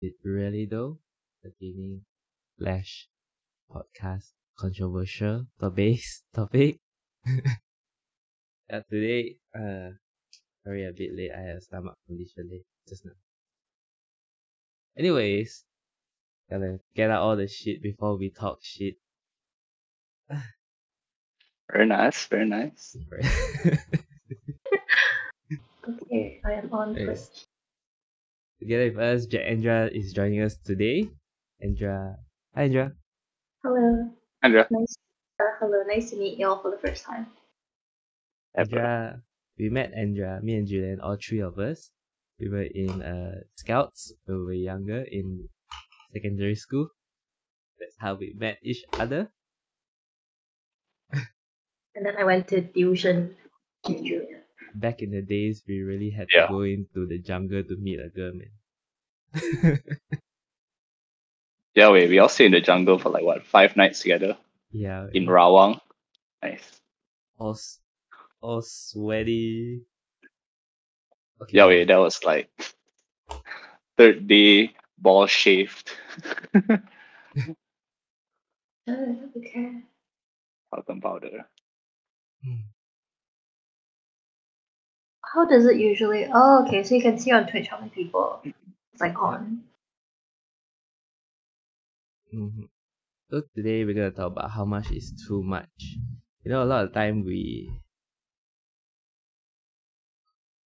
[0.00, 0.98] it really though?
[1.42, 2.02] The gaming
[2.58, 3.08] flash
[3.70, 6.00] podcast controversial topic
[6.34, 6.80] topic.
[8.70, 9.90] yeah, today uh
[10.64, 11.30] sorry a bit late.
[11.36, 13.12] I have stomach condition late just now.
[14.98, 15.64] Anyways,
[16.50, 18.94] gotta get out all the shit before we talk shit.
[21.70, 22.96] Very nice, very nice.
[25.88, 27.46] Okay, I am on Yes.
[28.58, 28.68] Twitch.
[28.68, 31.08] Together with us, Jack Andra is joining us today.
[31.62, 32.16] Andra,
[32.54, 32.92] hi Andra.
[33.62, 34.10] Hello.
[34.42, 34.66] Andra.
[34.70, 34.96] Nice.
[35.40, 35.82] Uh, hello.
[35.86, 37.26] Nice to meet you all for the first time.
[38.54, 39.20] Andra,
[39.58, 41.90] we met Andra, me and Julian, all three of us.
[42.40, 45.48] We were in uh, scouts when we were younger in
[46.12, 46.88] secondary school.
[47.80, 49.30] That's how we met each other.
[51.12, 53.36] And then I went to tuition
[53.88, 54.44] with Julia.
[54.76, 56.46] Back in the days, we really had Yeah.
[56.46, 58.50] to go into the jungle to meet a girl, man.
[61.74, 64.36] yeah, wait, we all stayed in the jungle for like what five nights together
[64.70, 65.80] yeah, in Rawang.
[66.42, 66.80] Nice.
[67.38, 67.58] all,
[68.40, 69.82] all sweaty.
[71.42, 71.56] Okay.
[71.56, 72.50] Yeah, wait, that was like
[73.96, 75.90] third day, ball shaved,
[78.88, 79.82] Oh, okay.
[80.72, 81.44] talcum powder.
[82.44, 82.54] Hmm.
[85.34, 86.26] How does it usually?
[86.32, 86.82] Oh, okay.
[86.82, 89.64] So you can see on Twitch how many people it's like on.
[92.30, 92.66] hmm
[93.30, 95.98] So today we're gonna talk about how much is too much.
[96.44, 97.70] You know, a lot of time we.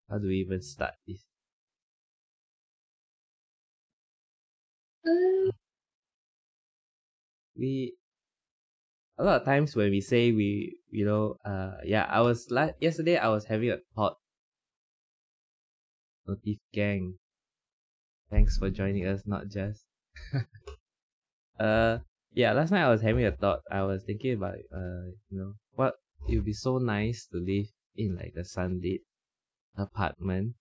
[0.09, 1.25] How do we even start this?
[5.05, 5.49] Mm,
[7.55, 7.95] We.
[9.19, 12.75] A lot of times when we say we, you know, uh, yeah, I was like
[12.81, 13.17] yesterday.
[13.17, 14.17] I was having a thought.
[16.29, 17.17] Notif gang.
[18.29, 19.83] Thanks for joining us, not just.
[21.59, 21.97] uh,
[22.33, 23.61] yeah, last night I was having a thought.
[23.71, 25.95] I was thinking about, uh, you know, what
[26.27, 29.01] it would be so nice to live in like a sunlit
[29.75, 30.53] apartment,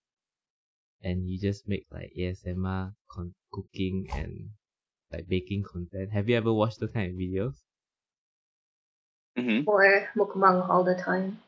[1.02, 4.48] and you just make like ASMR con- cooking and
[5.12, 6.12] like baking content.
[6.12, 7.60] Have you ever watched those kind of videos?
[9.38, 9.68] Mm-hmm.
[9.68, 11.38] or mukbang all the time.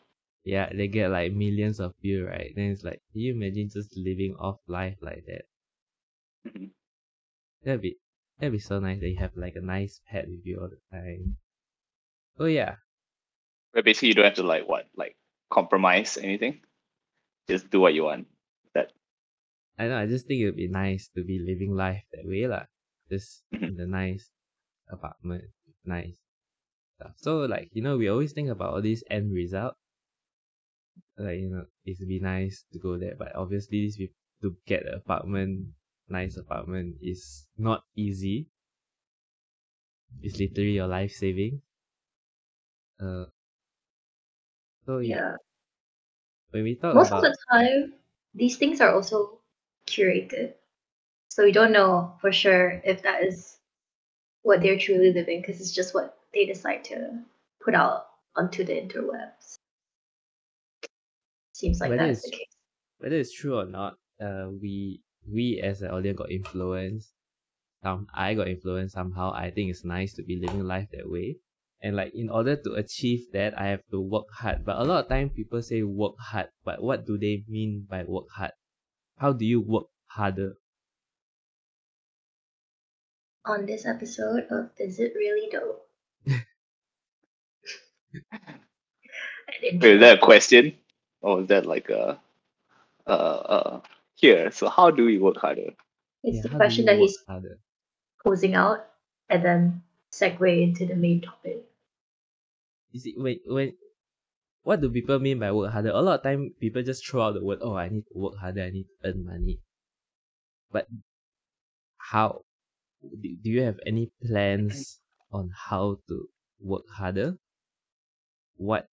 [0.44, 2.52] Yeah, they get like millions of views, right?
[2.54, 5.46] Then it's like, can you imagine just living off life like that?
[6.44, 6.70] hmm
[7.62, 7.98] That'd be
[8.38, 10.78] that'd be so nice that you have like a nice pet with you all the
[10.94, 11.38] time.
[12.38, 12.78] Oh yeah,
[13.72, 15.16] But basically, you don't have to like what, like
[15.50, 16.62] compromise anything.
[17.48, 18.28] Just do what you want.
[18.74, 18.92] That
[19.78, 19.98] I know.
[19.98, 22.66] I just think it would be nice to be living life that way, lah.
[23.10, 23.70] Just Mhm.
[23.70, 24.30] in the nice
[24.88, 25.52] apartment,
[25.84, 26.18] nice
[26.96, 27.14] stuff.
[27.18, 29.76] So like you know, we always think about all these end result.
[31.18, 34.86] Like you know, it'd be nice to go there, but obviously, this we- to get
[34.86, 35.74] an apartment,
[36.08, 38.48] nice apartment, is not easy.
[40.22, 41.62] It's literally your life saving.
[43.00, 43.26] Uh.
[44.84, 45.36] So yeah, Yeah.
[46.50, 47.94] when we talk Most about of the time,
[48.34, 49.40] these things are also
[49.86, 50.54] curated.
[51.30, 53.58] So we don't know for sure if that is
[54.42, 57.24] what they're truly living because it's just what they decide to
[57.60, 59.59] put out onto the interwebs.
[61.60, 62.56] Seems like Whether that's the it's- case.
[62.98, 67.12] whether it's true or not, uh, we we as an audience got influenced.
[67.84, 69.32] Um, I got influenced somehow.
[69.36, 71.36] I think it's nice to be living life that way,
[71.84, 74.64] and like in order to achieve that, I have to work hard.
[74.64, 78.04] But a lot of time people say work hard, but what do they mean by
[78.04, 78.52] work hard?
[79.20, 80.56] How do you work harder?
[83.44, 85.80] On this episode of Is It Really Though?
[88.12, 90.74] And wait, is that a question,
[91.22, 92.20] or is that like a,
[93.06, 93.82] uh, uh,
[94.14, 94.50] here?
[94.52, 95.72] So how do we work harder?
[96.22, 97.60] It's Yeah, the question that he's harder?
[98.24, 98.92] posing out
[99.28, 99.82] and then
[100.12, 101.66] segue into the main topic.
[102.92, 103.76] You see, when when
[104.62, 105.90] what do people mean by work harder?
[105.90, 108.36] A lot of time people just throw out the word, "Oh, I need to work
[108.38, 108.62] harder.
[108.62, 109.60] I need to earn money."
[110.70, 110.88] But
[111.98, 112.44] how?
[113.02, 115.00] Do, do you have any plans
[115.32, 116.28] on how to
[116.60, 117.38] work harder?
[118.58, 118.88] What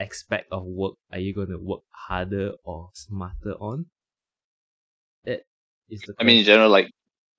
[0.00, 3.86] aspect of work are you going to work harder or smarter on?
[5.24, 5.44] That
[5.88, 6.14] is the.
[6.18, 6.90] I mean, in general, like,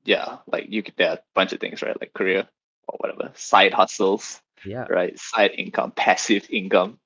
[0.05, 1.99] yeah, like you could, there are a bunch of things, right?
[1.99, 2.47] Like career
[2.87, 5.17] or whatever, side hustles, yeah, right?
[5.19, 6.99] Side income, passive income.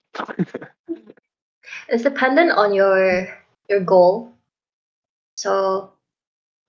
[1.88, 3.28] It's dependent on your
[3.70, 4.34] your goal.
[5.36, 5.94] So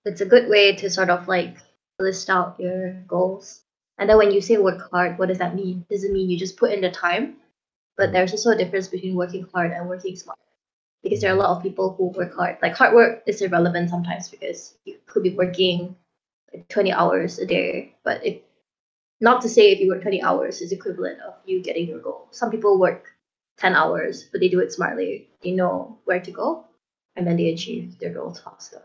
[0.05, 1.57] it's a good way to sort of like
[1.99, 3.61] list out your goals.
[3.97, 5.85] And then when you say work hard, what does that mean?
[5.89, 7.37] Does it mean you just put in the time?
[7.97, 10.39] But there's also a difference between working hard and working smart.
[11.03, 12.57] because there are a lot of people who work hard.
[12.61, 15.95] Like hard work is irrelevant sometimes because you could be working
[16.53, 18.39] like 20 hours a day, but if
[19.19, 22.27] not to say if you work 20 hours is equivalent of you getting your goal.
[22.31, 23.15] Some people work
[23.57, 25.29] 10 hours, but they do it smartly.
[25.41, 26.65] They know where to go
[27.15, 28.81] and then they achieve their goals faster.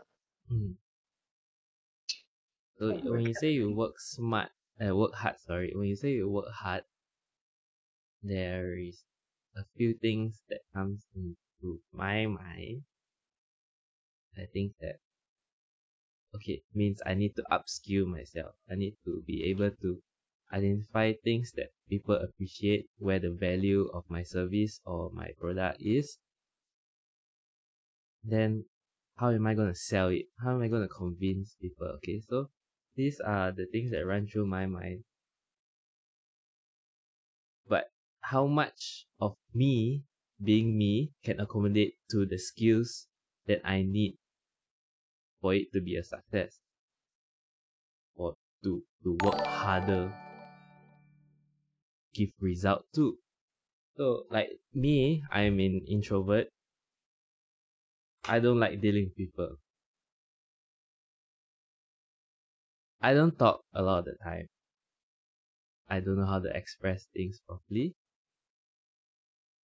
[0.51, 0.75] Mm.
[2.77, 5.39] So when you say you work smart, uh, work hard.
[5.39, 6.83] Sorry, when you say you work hard,
[8.21, 9.03] there is
[9.55, 12.83] a few things that comes into my mind.
[14.37, 14.97] I think that
[16.35, 18.55] okay means I need to upskill myself.
[18.69, 20.01] I need to be able to
[20.51, 26.17] identify things that people appreciate, where the value of my service or my product is.
[28.23, 28.65] Then
[29.17, 30.25] how am I to sell it?
[30.43, 31.87] How am I to convince people?
[31.97, 32.49] Okay, so
[32.95, 35.03] these are the things that run through my mind.
[38.29, 40.03] How much of me
[40.43, 43.07] being me can accommodate to the skills
[43.47, 44.17] that I need
[45.41, 46.59] for it to be a success?
[48.15, 50.13] Or to, to work harder,
[52.13, 53.17] give result too.
[53.97, 56.49] So like me, I'm an introvert.
[58.25, 59.55] I don't like dealing with people.
[63.01, 64.45] I don't talk a lot of the time.
[65.89, 67.95] I don't know how to express things properly.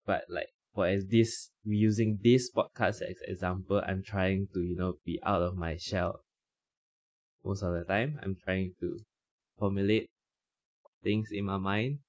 [0.06, 5.00] But like for as this using this podcast as example, I'm trying to, you know,
[5.06, 6.22] be out of my shell.
[7.46, 9.00] Most of the time, I'm trying to
[9.57, 10.10] formulate
[11.04, 12.00] things in my mind.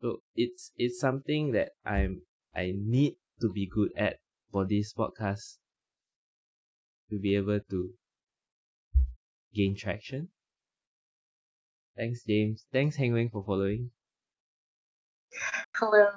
[0.00, 2.22] So it's it's something that I'm
[2.52, 4.18] I need to be good at
[4.50, 5.58] for this podcast
[7.10, 7.92] to be able to
[9.52, 10.30] gain traction.
[11.96, 12.64] Thanks, James.
[12.72, 13.90] Thanks, Hengwen, for following.
[15.74, 16.08] Hello.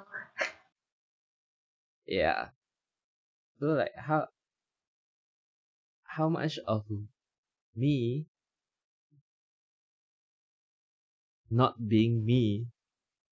[2.06, 2.48] Yeah.
[3.58, 4.28] So like how
[6.04, 6.84] how much of
[7.76, 8.26] me
[11.50, 12.66] not being me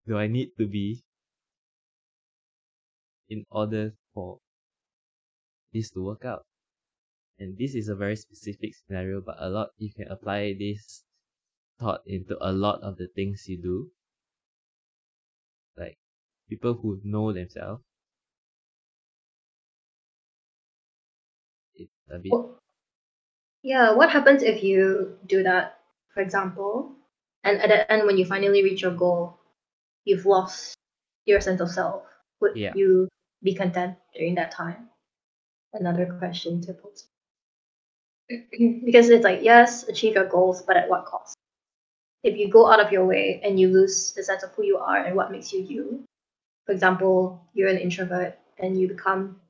[0.06, 1.02] do I need to be
[3.28, 4.40] in order for
[5.72, 6.46] this to work out?
[7.38, 11.04] And this is a very specific scenario, but a lot you can apply this
[11.78, 13.90] thought into a lot of the things you do.
[15.76, 15.98] Like
[16.48, 17.82] people who know themselves.
[21.74, 22.60] It's a bit Well,
[23.62, 25.78] yeah, what happens if you do that,
[26.14, 26.92] for example,
[27.44, 29.38] and at the end when you finally reach your goal,
[30.04, 30.76] you've lost
[31.26, 32.04] your sense of self?
[32.40, 32.74] Would Yeah.
[32.74, 33.08] you
[33.42, 34.90] be content during that time?
[35.72, 37.08] Another question to pose.
[38.84, 41.36] because it's like, yes, achieve your goals, but at what cost?
[42.22, 44.76] If you go out of your way and you lose the sense of who you
[44.78, 46.04] are and what makes you you,
[46.66, 49.40] for example, you're an introvert and you become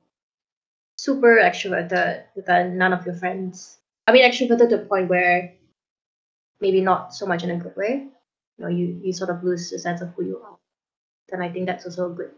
[0.95, 3.79] super extroverted, then none of your friends.
[4.07, 5.53] I mean, extroverted to the point where
[6.61, 8.07] maybe not so much in a good way.
[8.57, 10.57] You know, you you sort of lose the sense of who you are.
[11.29, 12.31] Then I think that's also good.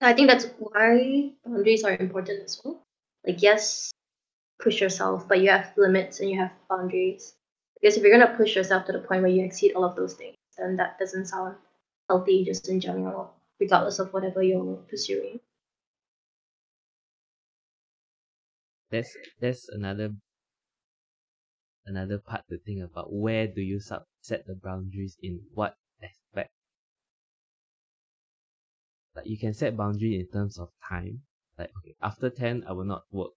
[0.00, 2.82] I think that's why boundaries are important as well.
[3.26, 3.92] Like, yes,
[4.58, 7.34] push yourself, but you have limits and you have boundaries.
[7.80, 10.14] Because if you're gonna push yourself to the point where you exceed all of those
[10.14, 11.56] things, then that doesn't sound
[12.08, 15.40] healthy just in general, regardless of whatever you're pursuing.
[18.90, 20.10] that's that's another
[21.86, 23.12] another part to think about.
[23.12, 26.50] Where do you sub- set the boundaries in what aspect?
[29.14, 31.22] Like you can set boundary in terms of time.
[31.58, 33.32] Like okay after 10 i will not work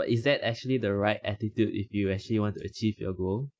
[0.00, 3.50] but is that actually the right attitude if you actually want to achieve your goal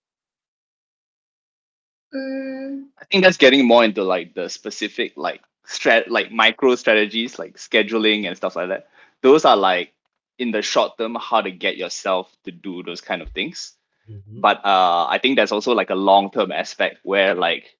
[2.14, 7.38] Mm, I think that's getting more into like the specific like strat like micro strategies
[7.38, 8.88] like scheduling and stuff like that.
[9.22, 9.92] Those are like
[10.38, 13.74] in the short term how to get yourself to do those kind of things.
[14.10, 14.40] Mhm.
[14.40, 17.76] But uh I think there's also like a long term aspect where like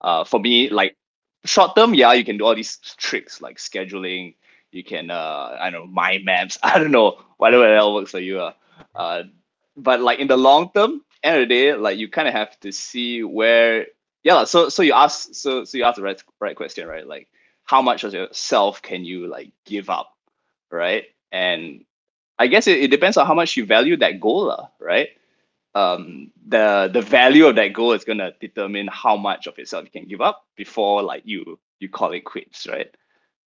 [0.00, 0.96] uh for me like
[1.44, 4.34] short term yeah you can do all these tricks like scheduling
[4.76, 6.58] you can uh I don't know mind maps.
[6.64, 8.52] I don't know whatever else works for you uh,
[8.94, 9.24] uh
[9.76, 12.58] but like in the long term end of the day like you kind of have
[12.60, 13.86] to see where
[14.24, 17.06] yeah so so you ask so so you ask the right right question right?
[17.06, 17.28] Like
[17.64, 20.14] how much of yourself can you like give up
[20.70, 21.04] right?
[21.32, 21.84] And
[22.38, 25.08] I guess it, it depends on how much you value that goal right?
[25.74, 29.90] Um the the value of that goal is gonna determine how much of yourself you
[29.90, 32.94] can give up before like you you call it quits right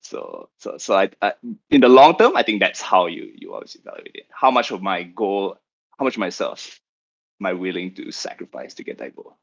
[0.02, 1.34] so so so I, I
[1.72, 4.72] in the long term i think that's how you you always evaluate it how much
[4.72, 5.58] of my goal
[5.98, 6.80] how much of myself
[7.42, 9.38] am i willing to sacrifice to get that goal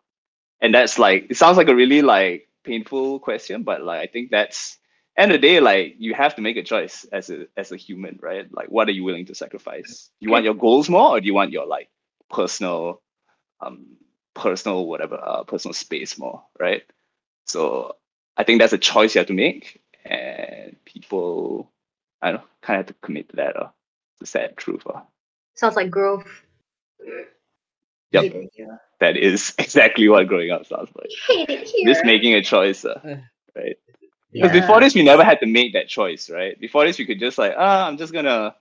[0.62, 4.32] and that's like it sounds like a really like painful question, but like I think
[4.32, 4.78] that's
[5.18, 7.78] end of the day, like you have to make a choice as a as a
[7.78, 8.48] human, right?
[8.52, 10.10] Like what are you willing to sacrifice?
[10.20, 11.90] You want your goals more or do you want your like
[12.30, 13.02] personal
[13.60, 13.86] um
[14.34, 16.82] personal whatever uh personal space more, right?
[17.46, 17.96] So
[18.36, 21.70] I think that's a choice you have to make and people
[22.22, 23.56] I don't know, kind of have to commit to that.
[23.56, 23.68] Uh,
[24.14, 24.82] it's a sad truth.
[24.86, 25.00] Uh.
[25.54, 26.26] Sounds like growth.
[28.12, 28.22] Yep.
[28.22, 28.80] Hate it here.
[29.00, 31.10] That is exactly what growing up sounds like.
[31.28, 31.92] Hate it here.
[31.92, 33.00] Just making a choice, uh,
[33.56, 33.76] right?
[34.32, 34.60] Because Yeah.
[34.60, 36.58] before this, we never had to make that choice, right?
[36.60, 38.54] Before this, we could just like, ah, I'm just gonna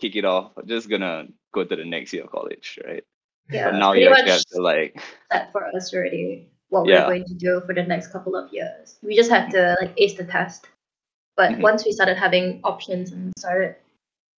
[0.00, 0.52] kick it off.
[0.56, 3.04] I'm just gonna go to the next year of college, right?
[3.50, 7.02] yeah, but now you actually have to like, set for us already what Yeah.
[7.02, 8.98] we're going to do for the next couple of years.
[9.02, 10.68] We just have to like ace the test.
[11.36, 11.62] But Mhm.
[11.62, 13.76] once we started having options and started,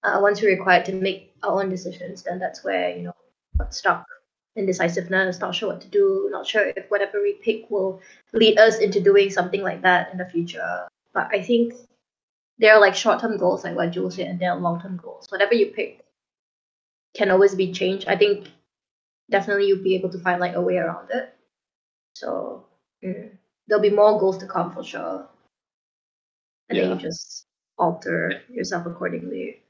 [0.04, 3.16] uh, once we required to make our own decisions, then that's where you know
[3.58, 4.06] got stuck.
[4.56, 8.02] Indecisiveness, not sure what to do, not sure if whatever we pick will
[8.34, 10.88] lead us into doing something like that in the future.
[11.14, 11.74] But I think
[12.60, 14.98] there are like short term goals, like what Jules said, and there are long term
[14.98, 15.26] goals.
[15.30, 16.06] Whatever you pick
[17.16, 18.08] can always be changed.
[18.08, 18.50] I think
[19.30, 21.34] definitely you'll be able to find like a way around it.
[22.16, 22.66] So
[23.04, 23.32] mm,
[23.68, 25.28] there'll be more goals to come for sure.
[26.70, 27.46] And then you just
[27.78, 29.62] alter yourself accordingly.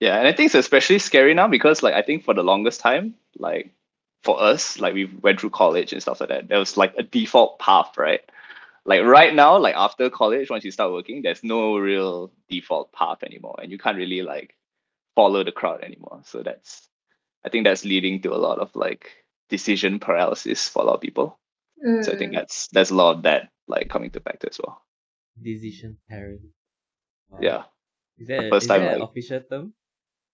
[0.00, 0.18] yeah.
[0.18, 3.14] And I think it's especially scary now because like I think for the longest time,
[3.38, 3.70] like
[4.22, 7.02] for us, like we went through college and stuff like that, there was like a
[7.02, 8.20] default path, right?
[8.84, 13.22] Like right now, like after college, once you start working, there's no real default path
[13.24, 14.56] anymore, and you can't really like
[15.16, 16.20] follow the crowd anymore.
[16.24, 16.88] So that's,
[17.44, 19.10] I think that's leading to a lot of like
[19.50, 21.38] decision paralysis for a lot of people.
[22.00, 24.60] So I think Mm, that's there's a lot of that like coming to factor as
[24.64, 24.82] well.
[25.40, 26.50] Decision paralysis.
[27.30, 27.38] Wow.
[27.40, 27.62] Yeah,
[28.18, 29.72] Is that, first is time, that an like- official term?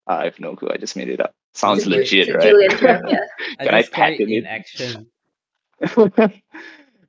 [0.07, 0.71] I have no clue.
[0.73, 1.35] I just made it up.
[1.53, 2.43] Sounds It's legit, it's right?
[2.51, 3.19] Julian term, yeah.
[3.61, 4.45] I Can I just call it in it?
[4.47, 5.07] action.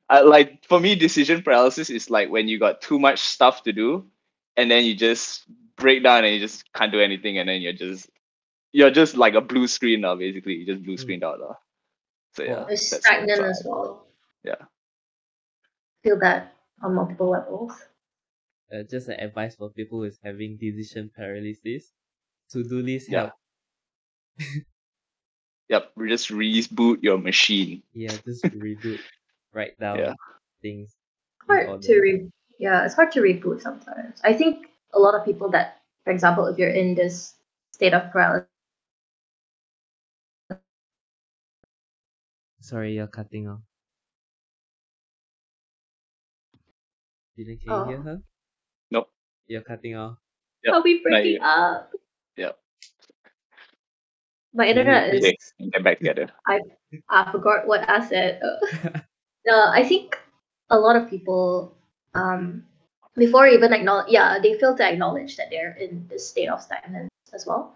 [0.10, 3.72] I, like for me, decision paralysis is like when you got too much stuff to
[3.74, 4.06] do,
[4.58, 5.46] and then you just
[5.78, 8.10] break down and you just can't do anything, and then you're just
[8.72, 10.16] you're just like a blue screen now.
[10.16, 11.00] Basically, you just blue Mm.
[11.00, 11.58] screened out now.
[12.36, 14.08] So yeah, It's stagnant as well.
[14.44, 14.56] Yeah.
[16.04, 17.74] Feel that on multiple levels.
[18.72, 21.92] Uh, just an advice for people who is having decision paralysis.
[22.52, 23.30] To do list Yeah.
[23.30, 23.34] help.
[25.70, 27.84] Yep, just reboot your machine.
[27.94, 28.98] Yeah, just reboot.
[29.54, 30.14] Write down Yeah.
[30.62, 30.96] things.
[31.48, 35.50] hard to re yeah it's hard to reboot sometimes i think a lot of people
[35.50, 37.36] that for example if you're in this
[37.72, 38.50] state of paralysis
[42.62, 43.62] Sorry, you're cutting off.
[47.40, 47.80] Didn't can Oh.
[47.84, 48.22] you hear her?
[48.92, 49.08] Nope.
[49.48, 50.18] You're cutting off.
[50.66, 51.90] Yep, i'll be breaking up
[52.36, 52.60] Yep.
[54.54, 55.38] my internet is Okay,
[55.72, 56.28] get back together.
[56.46, 58.42] i forgot what i said
[59.48, 60.20] no i think
[60.70, 61.74] a lot of people
[62.14, 62.66] um
[63.16, 67.08] before even acknowledge yeah they fail to acknowledge that they're in this state of stagnance
[67.32, 67.74] as well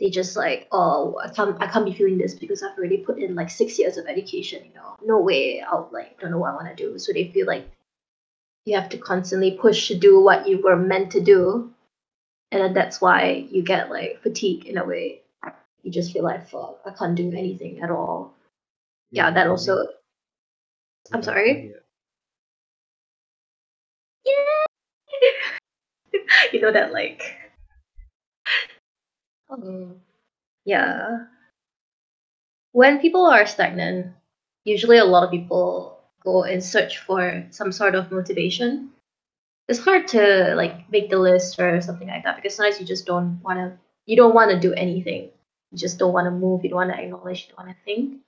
[0.00, 3.18] they just like oh i can't i can't be feeling this because i've already put
[3.22, 6.50] in like six years of education you know no way i'll like don't know what
[6.50, 7.70] i want to do so they feel like
[8.66, 11.72] you have to constantly push to do what you were meant to do.
[12.52, 15.22] And then that's why you get like fatigue in a way.
[15.82, 18.34] You just feel like fuck i can't do anything at all.
[19.10, 19.86] Yeah that also
[21.12, 21.72] I'm sorry?
[24.24, 24.66] Yeah,
[26.52, 27.22] you know that like
[29.50, 30.00] um,
[30.64, 31.26] yeah.
[32.70, 34.14] When people are stagnant
[34.62, 35.95] usually a lot of people
[36.26, 38.90] go and search for some sort of motivation
[39.68, 43.06] it's hard to like make the list or something like that because sometimes you just
[43.06, 43.72] don't want to
[44.06, 45.30] you don't want to do anything
[45.70, 47.84] you just don't want to move you don't want to acknowledge you don't want to
[47.84, 48.20] think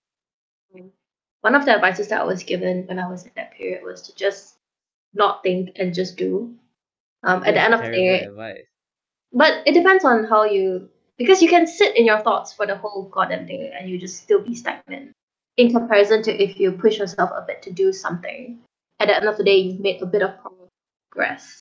[1.40, 4.02] one of the advices that I was given when I was in that period was
[4.02, 4.56] to just
[5.14, 6.54] not think and just do.
[7.22, 8.62] Um, at the end of the day, advice.
[9.32, 12.76] but it depends on how you because you can sit in your thoughts for the
[12.76, 15.12] whole goddamn day and you just still be stagnant.
[15.58, 18.58] In comparison to if you push yourself a bit to do something,
[19.00, 20.34] at the end of the day you've made a bit of
[21.10, 21.60] progress.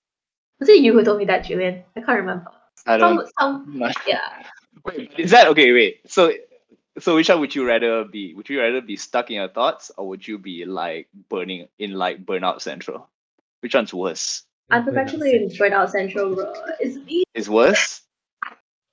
[0.59, 1.83] Was it you who told me that, Julian?
[1.95, 2.51] I can't remember.
[2.85, 3.27] I don't.
[3.39, 4.43] some, yeah.
[4.85, 5.73] Wait, is that okay?
[5.73, 6.31] Wait, so
[6.99, 8.35] so which one would you rather be?
[8.35, 11.91] Would you rather be stuck in your thoughts, or would you be like burning in
[11.93, 13.09] like burnout central?
[13.61, 14.43] Which one's worse?
[14.69, 15.69] I'm Burnout perpetually in Central.
[15.69, 16.53] burnout central, bro.
[16.81, 17.23] Is It's me.
[17.33, 18.01] Is worse?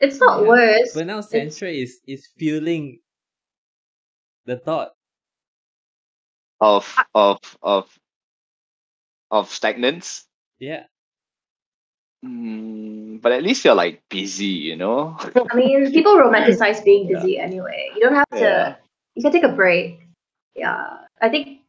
[0.01, 0.49] It's not Yeah.
[0.49, 0.97] worse.
[0.97, 3.01] Burnout It's- Central is is fueling
[4.47, 4.95] the thought.
[6.61, 7.85] of of of
[9.31, 10.25] of stagnance.
[10.59, 10.85] Yeah.
[12.25, 15.17] Mm, but at least you're like busy, you know.
[15.51, 17.91] I mean, people romanticize being busy anyway.
[17.95, 18.39] You don't have to.
[18.41, 18.75] Yeah.
[19.15, 20.01] You can take a break.
[20.57, 21.61] Yeah, I think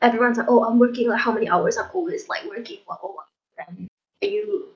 [0.00, 1.76] everyone's like, oh, I'm working like how many hours?
[1.76, 3.66] I'm always like working, blah blah blah.
[3.68, 3.86] And
[4.22, 4.74] are you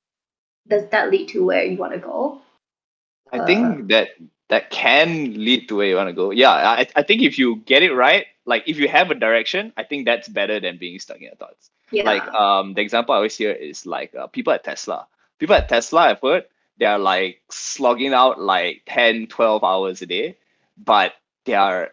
[0.68, 2.40] does that lead to where you want to go?
[3.32, 4.10] I Uh, think that
[4.48, 6.30] that can lead to where you want to go.
[6.30, 9.72] Yeah, I I think if you get it right, like if you have a direction,
[9.76, 11.70] I think that's better than being stuck in your thoughts.
[11.90, 12.04] Yeah.
[12.04, 15.06] Like um, the example I always hear is like uh, people at Tesla.
[15.38, 16.44] People at Tesla, I've heard,
[16.78, 20.36] they are like slogging out like 10, 12 hours a day,
[20.76, 21.12] but
[21.44, 21.92] they are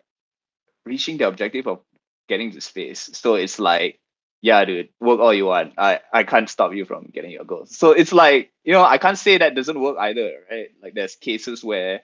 [0.85, 1.79] reaching the objective of
[2.27, 3.09] getting to space.
[3.13, 3.99] So it's like,
[4.41, 5.73] yeah, dude, work all you want.
[5.77, 7.75] I, I can't stop you from getting your goals.
[7.75, 10.67] So it's like, you know, I can't say that doesn't work either, right?
[10.81, 12.01] Like there's cases where,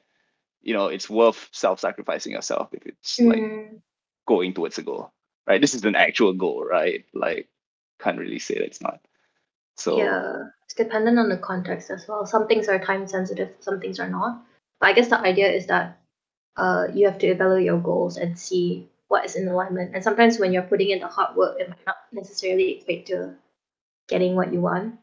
[0.61, 3.81] you know, it's worth self-sacrificing yourself if it's like Mm,
[4.27, 5.11] going towards a goal,
[5.47, 5.61] right?
[5.61, 7.05] This is an actual goal, right?
[7.13, 7.49] Like,
[7.99, 9.01] can't really say that it's not.
[9.77, 12.25] So yeah, it's dependent on the context as well.
[12.25, 14.43] Some things are time sensitive, some things are not.
[14.79, 15.99] But I guess the idea is that
[16.57, 19.95] uh, you have to evaluate your goals and see what is in alignment.
[19.95, 23.35] And sometimes when you're putting in the hard work, it might not necessarily equate to
[24.07, 24.99] getting what you want.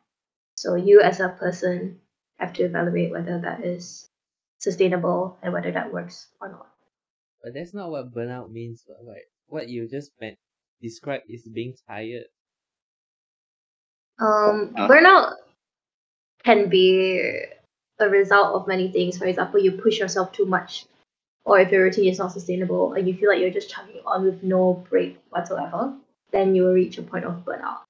[0.57, 2.01] So you as a person
[2.39, 4.09] have to evaluate whether that is
[4.59, 6.69] sustainable and whether that works or not.
[7.43, 8.85] But that's not what burnout means.
[9.03, 10.39] Like what you just meant
[10.83, 12.25] describe is being tired.
[14.19, 14.89] Um, Uh.
[14.89, 15.35] burnout
[16.45, 17.21] can be
[17.99, 19.19] a result of many things.
[19.19, 20.87] For example, you push yourself too much,
[21.45, 24.25] or if your routine is not sustainable and you feel like you're just chugging on
[24.25, 25.95] with no break whatsoever,
[26.33, 27.81] then you will reach a point of burnout.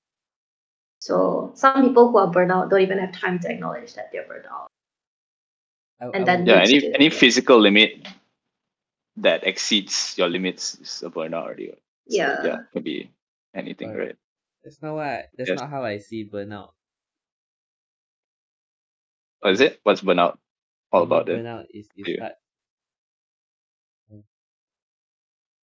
[1.00, 4.46] So some people who are burnout don't even have time to acknowledge that they're burnt
[4.46, 4.68] out.
[6.00, 8.06] I, And I then yeah, any to- any physical limit
[9.16, 11.72] that exceeds your limits is a burnout already.
[12.08, 12.40] So, Yeah.
[12.40, 13.10] yeah, could be
[13.54, 13.96] anything, Alright.
[13.96, 14.16] right?
[14.62, 15.54] that's not what I, that's Yes.
[15.54, 16.74] not how I see burnout.
[19.42, 19.80] Or is it?
[19.82, 20.38] What's burnout
[20.92, 21.44] all For about then?
[21.44, 22.18] Burnout is you to you?
[22.18, 22.34] start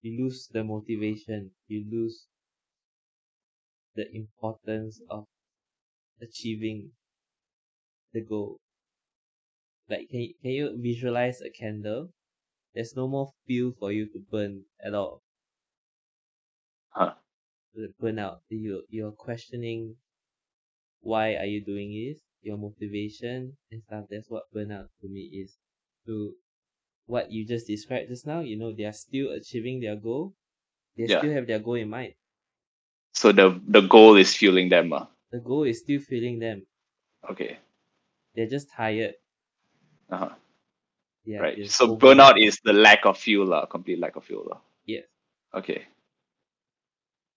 [0.03, 2.27] you lose the motivation, you lose
[3.95, 5.25] the importance of
[6.21, 6.93] achieving
[8.13, 8.61] the goal.
[9.89, 12.09] Like can you, can you visualize a candle?
[12.73, 15.21] There's no more fuel for you to burn at all.
[16.89, 17.13] Huh.
[17.75, 18.39] The burnout.
[18.49, 19.95] You you're questioning
[21.01, 22.21] why are you doing this?
[22.41, 24.05] Your motivation and stuff.
[24.09, 25.57] That's what burnout to me is.
[26.07, 26.33] To
[27.05, 30.33] what you just described just now, you know, they are still achieving their goal.
[30.97, 31.19] They Yeah.
[31.19, 32.13] still have their goal in mind.
[33.13, 34.93] So the the goal is fueling them.
[34.93, 35.05] Uh.
[35.31, 36.65] The goal is still fueling them.
[37.29, 37.57] Okay.
[38.35, 39.15] They're just tired.
[40.09, 40.29] Uh-huh.
[41.25, 41.39] Yeah.
[41.41, 41.69] right.
[41.69, 42.01] So overwhelmed.
[42.01, 44.47] burnout is the lack of fuel, uh, complete lack of fuel.
[44.53, 44.57] Uh.
[44.85, 45.03] Yes.
[45.53, 45.85] Okay.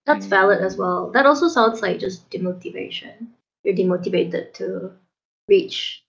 [0.05, 0.79] That's valid as Mm.
[0.79, 1.11] well.
[1.11, 3.27] That also sounds like just demotivation.
[3.63, 4.91] You're demotivated to
[5.47, 6.03] reach.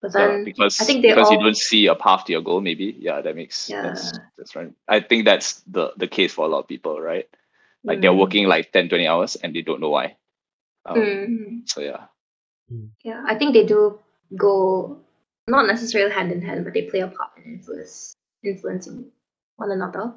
[0.00, 2.60] But Yeah, because I think they because you don't see a path to your goal,
[2.60, 2.96] maybe.
[2.98, 4.20] Yeah, that makes that's Yeah.
[4.36, 4.72] that's right.
[4.88, 7.28] I think that's the the case for a lot of people, right?
[7.84, 8.18] Like they're Mm.
[8.18, 10.16] working like 10, 20 hours and they don't know why.
[10.86, 11.68] Um, Mm.
[11.68, 12.06] So yeah.
[13.04, 13.98] Yeah, I think they do
[14.36, 15.00] go
[15.48, 19.10] not necessarily hand in hand, but they play a part in influence influencing
[19.56, 20.14] one another.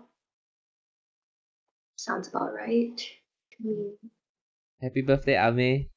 [1.98, 3.94] Sounds about right to me.
[4.82, 5.88] Happy birthday, Ame.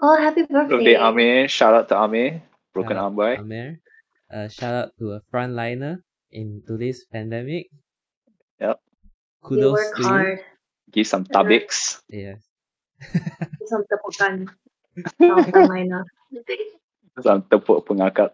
[0.00, 0.76] Oh, happy birthday!
[0.76, 2.40] Birthday Ame, shout out to Ame,
[2.72, 3.36] broken arm boy.
[3.36, 3.80] Amer.
[4.32, 6.00] Uh, shout out to a frontliner
[6.32, 7.68] in today's pandemic.
[8.60, 8.80] Yep.
[8.80, 10.38] You Kudos work to hard.
[10.92, 11.32] Give some Yeah.
[11.42, 12.02] tabiks.
[12.08, 12.36] you.
[12.36, 12.40] Yes.
[13.68, 14.48] Some tepukan.
[15.20, 16.04] Frontliner.
[17.20, 18.32] Some tepuk pengakap.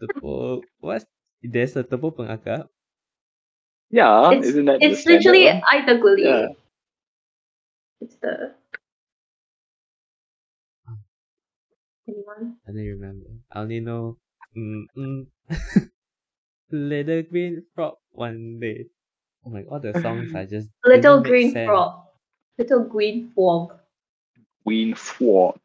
[0.00, 0.64] Tepuk.
[0.80, 1.04] What?
[1.42, 2.68] There's a tepuk pengakap.
[3.90, 5.62] Yeah, It's, isn't that it's standard literally one?
[5.72, 6.24] Aita Guli.
[6.24, 6.48] Yeah.
[8.00, 8.54] It's the
[12.08, 12.58] anyone?
[12.68, 13.30] I don't remember.
[13.50, 14.18] I only know.
[14.56, 15.26] Mm, mm.
[16.70, 18.86] Little green frog one day.
[19.44, 21.64] Oh my god, the songs are just Little green sense.
[21.64, 22.06] frog.
[22.58, 23.78] Little green frog.
[24.64, 25.58] Queen Ford.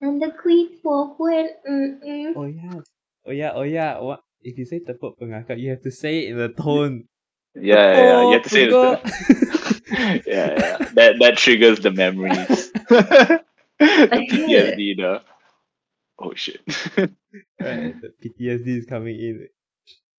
[0.00, 2.34] And the green frog went mm mm.
[2.34, 2.80] Oh yeah.
[3.28, 4.00] Oh yeah, oh yeah.
[4.00, 7.04] What if you say tepuk pengakap, you have to say it in a tone.
[7.54, 8.22] Yeah, yeah, yeah.
[8.24, 8.72] You have to say it.
[9.88, 10.76] Yeah, yeah.
[10.96, 12.72] That that triggers the memories.
[12.88, 13.40] the
[13.80, 15.22] PTSD, the
[16.18, 16.60] oh shit.
[17.60, 19.48] right, the PTSD is coming in.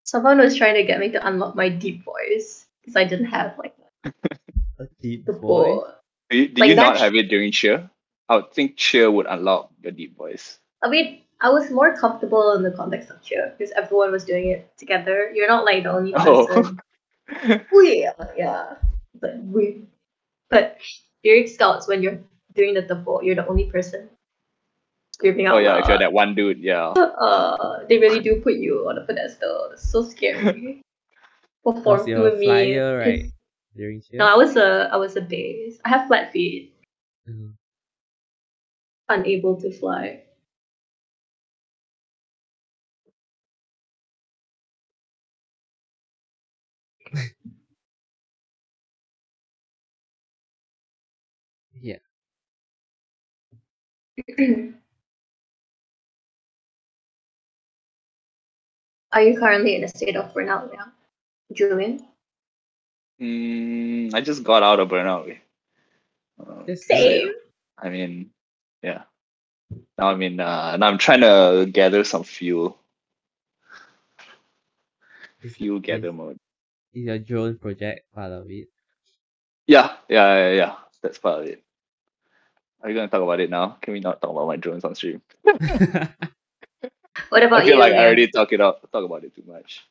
[0.03, 3.53] Someone was trying to get me to unlock my deep voice because I didn't have
[3.57, 3.73] like
[4.05, 5.41] A deep the voice.
[5.41, 5.87] full.
[6.29, 7.89] Did, you- did Like you not that- have it during cheer?
[8.27, 10.59] I would think cheer would unlock your deep voice.
[10.83, 14.49] I mean, I was more comfortable in the context of cheer because everyone was doing
[14.51, 15.31] it together.
[15.33, 16.47] You're not like the only Oh.
[16.47, 16.79] person.
[17.71, 18.75] Oh yeah, yeah.
[19.21, 19.85] But we,
[20.49, 20.77] but
[21.23, 22.17] during scouts when you're
[22.55, 24.09] doing the tepuk, you're the only person
[25.13, 25.55] screaming out.
[25.55, 26.87] oh yeah, if you're that one dude, yeah.
[26.97, 29.69] Uh, they really do put you on a pedestal.
[29.71, 30.81] It's so scary.
[31.63, 32.45] Perform Because to me.
[32.47, 33.25] flyer, right?
[33.77, 34.17] during cheer?
[34.17, 35.77] No, I was a I was a base.
[35.85, 36.73] I have flat feet,
[37.29, 37.53] Uh,
[39.09, 40.23] unable to fly.
[51.81, 51.97] Yeah.
[59.11, 60.91] Are you currently in a state of burnout now,
[61.53, 62.05] Julian?
[63.19, 65.35] Mm, I just got out of burnout.
[66.39, 66.93] Uh, That's so.
[66.95, 67.31] Same.
[67.77, 68.29] I mean,
[68.83, 69.03] yeah.
[69.97, 70.39] Now I'm in.
[70.39, 72.77] Uh, now I'm trying to gather some fuel.
[75.41, 76.37] Is, Fuel is, gather mode.
[76.93, 78.69] Is your drone project part of it?
[79.67, 80.75] Yeah, yeah, yeah, yeah.
[81.01, 81.63] That's part of it.
[82.81, 83.77] Are you gonna talk about it now?
[83.81, 85.21] Can we not talk about my drones on stream?
[87.29, 87.79] What about I feel you?
[87.79, 89.87] like I already talk it up, talk about it too much.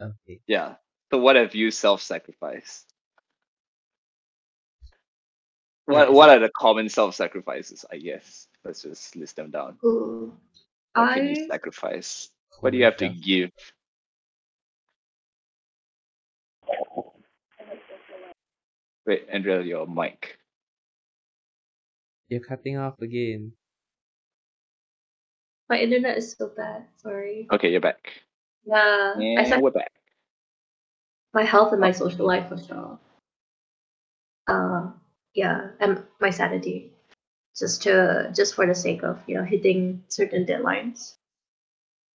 [0.00, 0.40] okay.
[0.46, 0.76] Yeah.
[1.10, 2.86] So what have you self-sacrificed?
[5.86, 7.84] What What are the common self-sacrifices?
[7.90, 9.78] I guess let's just list them down.
[9.84, 10.36] Ooh.
[10.94, 12.30] What can you I sacrifice?
[12.60, 13.50] What do you have to give?
[19.06, 20.38] Wait, Andrea, your mic.
[22.28, 23.52] You're cutting off again.
[25.68, 26.84] my internet is so bad.
[26.96, 27.48] Sorry.
[27.50, 27.96] Okay, you're back.
[28.66, 29.90] Yeah, I And said we're back.
[31.32, 32.98] my health and my social life for sure.
[34.46, 34.90] Uh,
[35.34, 36.92] yeah, and my sanity,
[37.58, 41.16] just to just for the sake of you know hitting certain deadlines.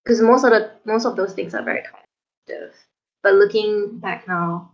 [0.03, 2.75] Because most of the most of those things are very competitive.
[3.23, 4.71] But looking back now,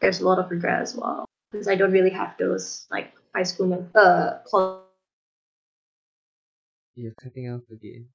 [0.00, 3.44] there's a lot of regret as well because I don't really have those like high
[3.44, 4.82] school mem- uh college
[6.94, 8.08] You're cutting off again.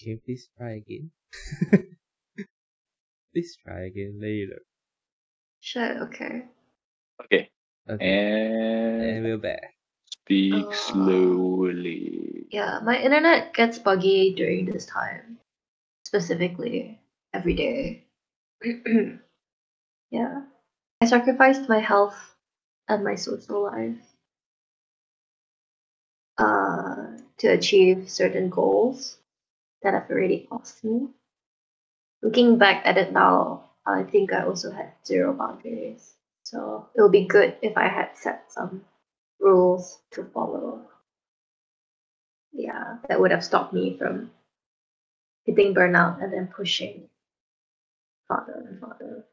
[0.00, 1.12] You please try again?
[3.32, 4.62] please try again later.
[5.70, 5.96] Shit.
[6.02, 6.42] Okay.
[7.22, 7.48] Okay.
[7.88, 8.02] Okay.
[8.02, 9.74] And, And we're back.
[10.10, 12.46] speak Uh, slowly.
[12.50, 15.38] Yeah, my internet gets buggy during this time,
[16.04, 16.98] specifically
[17.32, 18.04] every day.
[20.10, 20.42] yeah,
[21.00, 22.18] I sacrificed my health
[22.88, 24.02] and my social life
[26.38, 29.18] uh, to achieve certain goals
[29.82, 31.06] that have already passed me.
[32.22, 36.14] Looking back at it now, I think I also had zero boundaries.
[36.44, 38.84] So it would be good if I had set some
[39.40, 40.88] rules to follow.
[42.52, 44.30] Yeah, that would have stopped me from
[45.44, 47.10] hitting burnout and then pushing
[48.28, 49.24] farther and farther.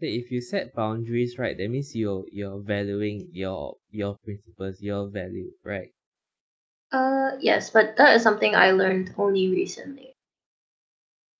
[0.00, 5.52] If you set boundaries, right, that means you're you're valuing your your principles, your value,
[5.64, 5.92] right?
[6.92, 10.16] Uh, yes, but that is something I learned only recently.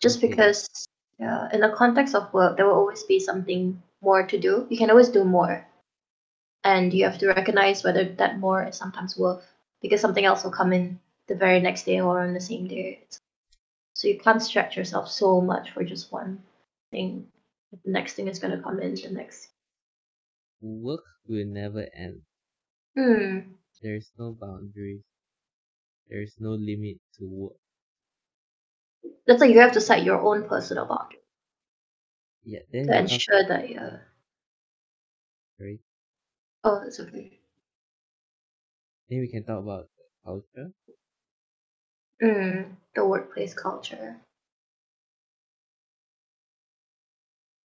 [0.00, 0.28] Just Okay.
[0.28, 0.68] because,
[1.18, 4.66] yeah, in the context of work, there will always be something more to do.
[4.68, 5.66] You can always do more,
[6.64, 9.44] and you have to recognize whether that more is sometimes worth
[9.80, 10.98] because something else will come in
[11.28, 13.04] the very next day or on the same day.
[13.94, 16.42] So you can't stretch yourself so much for just one
[16.90, 17.28] thing.
[17.84, 19.48] The next thing is gonna come in the next.
[20.60, 22.22] Work will never end.
[22.96, 23.54] Hmm.
[23.82, 25.04] There is no boundaries.
[26.08, 27.56] There is no limit to work.
[29.26, 31.20] That's like you have to set your own personal boundary
[32.44, 33.68] Yeah, then to ensure that
[35.58, 35.80] right?
[36.64, 37.38] Oh, it's okay.
[39.08, 39.88] Then we can talk about
[40.22, 40.74] culture.
[42.20, 44.20] Mm, the workplace culture.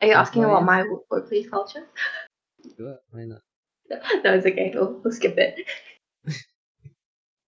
[0.02, 1.88] Are you asking about my workplace culture?
[2.76, 3.42] Sure, why not?
[3.90, 4.72] no, it's okay.
[4.74, 5.66] We'll, we'll skip it.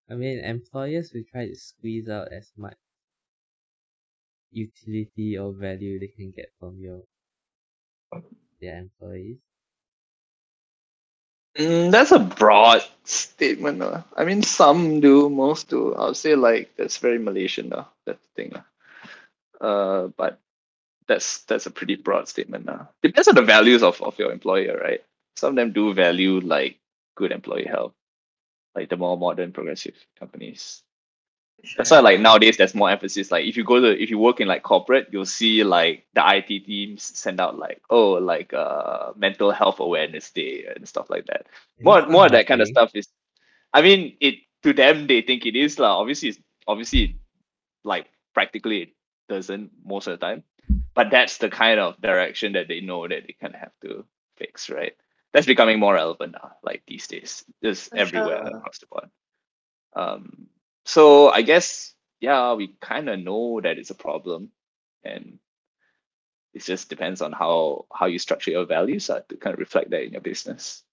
[0.07, 2.77] I mean, employers will try to squeeze out as much
[4.51, 7.01] utility or value they can get from your
[8.61, 9.37] their employees.
[11.57, 13.81] Mm, that's a broad statement.
[13.81, 14.03] Uh.
[14.15, 15.93] I mean, some do, most do.
[15.95, 17.73] I'll say like that's very Malaysian.
[17.73, 18.53] Uh, that thing.
[18.55, 19.65] Uh.
[19.65, 20.39] uh, but
[21.07, 22.69] that's that's a pretty broad statement.
[22.69, 22.85] Uh.
[23.03, 25.01] Depends on the values of, of your employer, right?
[25.35, 26.79] Some of them do value like
[27.15, 27.93] good employee health,
[28.75, 30.83] like the more modern progressive companies.
[31.77, 33.31] That's why like nowadays there's more emphasis.
[33.31, 36.23] Like if you go to if you work in like corporate, you'll see like the
[36.35, 41.25] IT teams send out like oh like uh mental health awareness day and stuff like
[41.27, 41.47] that.
[41.81, 43.07] More this more of that kind of stuff is
[43.73, 45.99] I mean it to them they think it is lah.
[45.99, 47.19] Obviously it's obviously
[47.83, 48.89] like practically it
[49.29, 50.43] doesn't most of the time.
[50.93, 54.05] But that's the kind of direction that they know that they kind of have to
[54.37, 54.93] fix, right?
[55.33, 58.57] that's becoming more relevant now, like these days, just For everywhere sure.
[58.57, 59.09] across the board.
[59.95, 60.47] Um,
[60.91, 64.51] so I guess yeah, we kind of know that it's a problem,
[65.03, 65.39] and
[66.53, 69.89] it just depends on how how you structure your values uh, to kind of reflect
[69.91, 70.83] that in your business.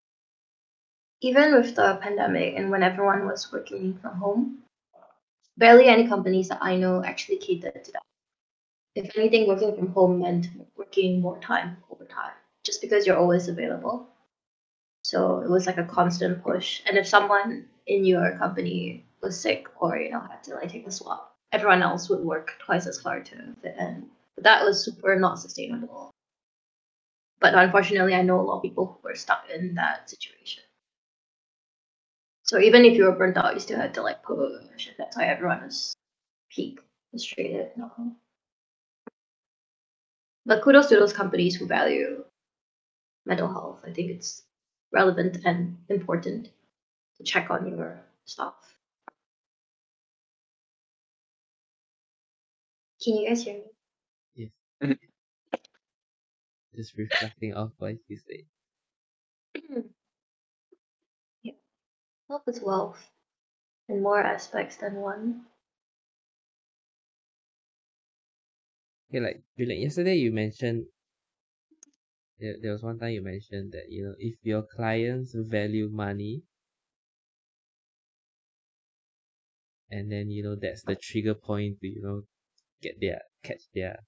[1.21, 4.59] even with the pandemic and when everyone was working from home,
[5.57, 8.03] barely any companies that I know actually catered to that.
[8.95, 12.35] If anything, working from home meant working more time over time,
[12.65, 14.09] just because you're always available.
[15.03, 16.83] So it was like a constant push.
[16.87, 20.87] And if someone in your company was sick or you know had to like take
[20.87, 24.07] a swap, everyone else would work twice as hard to fit in.
[24.35, 26.11] But that was super not sustainable.
[27.41, 30.63] But unfortunately, I know a lot of people who were stuck in that situation.
[32.43, 34.89] So even if you were burnt out, you still had to like push.
[34.97, 35.95] That's why everyone is
[36.51, 37.93] peak frustrated now.
[40.47, 42.25] But kudos to those companies who value
[43.27, 43.81] mental health.
[43.87, 44.43] I think it's
[44.93, 46.49] relevant and important
[47.19, 48.78] to check on your staff.
[53.09, 53.64] Can you guys hear me?
[54.35, 54.51] Yes.
[56.77, 58.44] Just reflecting off what you said.
[61.42, 61.55] Yeah.
[62.29, 63.11] Health is wealth
[63.88, 65.47] in more aspects than one.
[69.11, 70.87] Okay, like Julian, yesterday you mentioned
[72.38, 76.42] there, there was one time you mentioned that you know if your clients value money
[79.90, 82.23] and then you know that's the trigger point to you know
[82.83, 84.05] get their catch their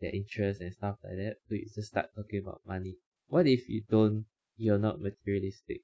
[0.00, 1.36] their interest and stuff like that.
[1.48, 2.96] So you just start talking about money.
[3.28, 5.82] What if you don't you're not materialistic?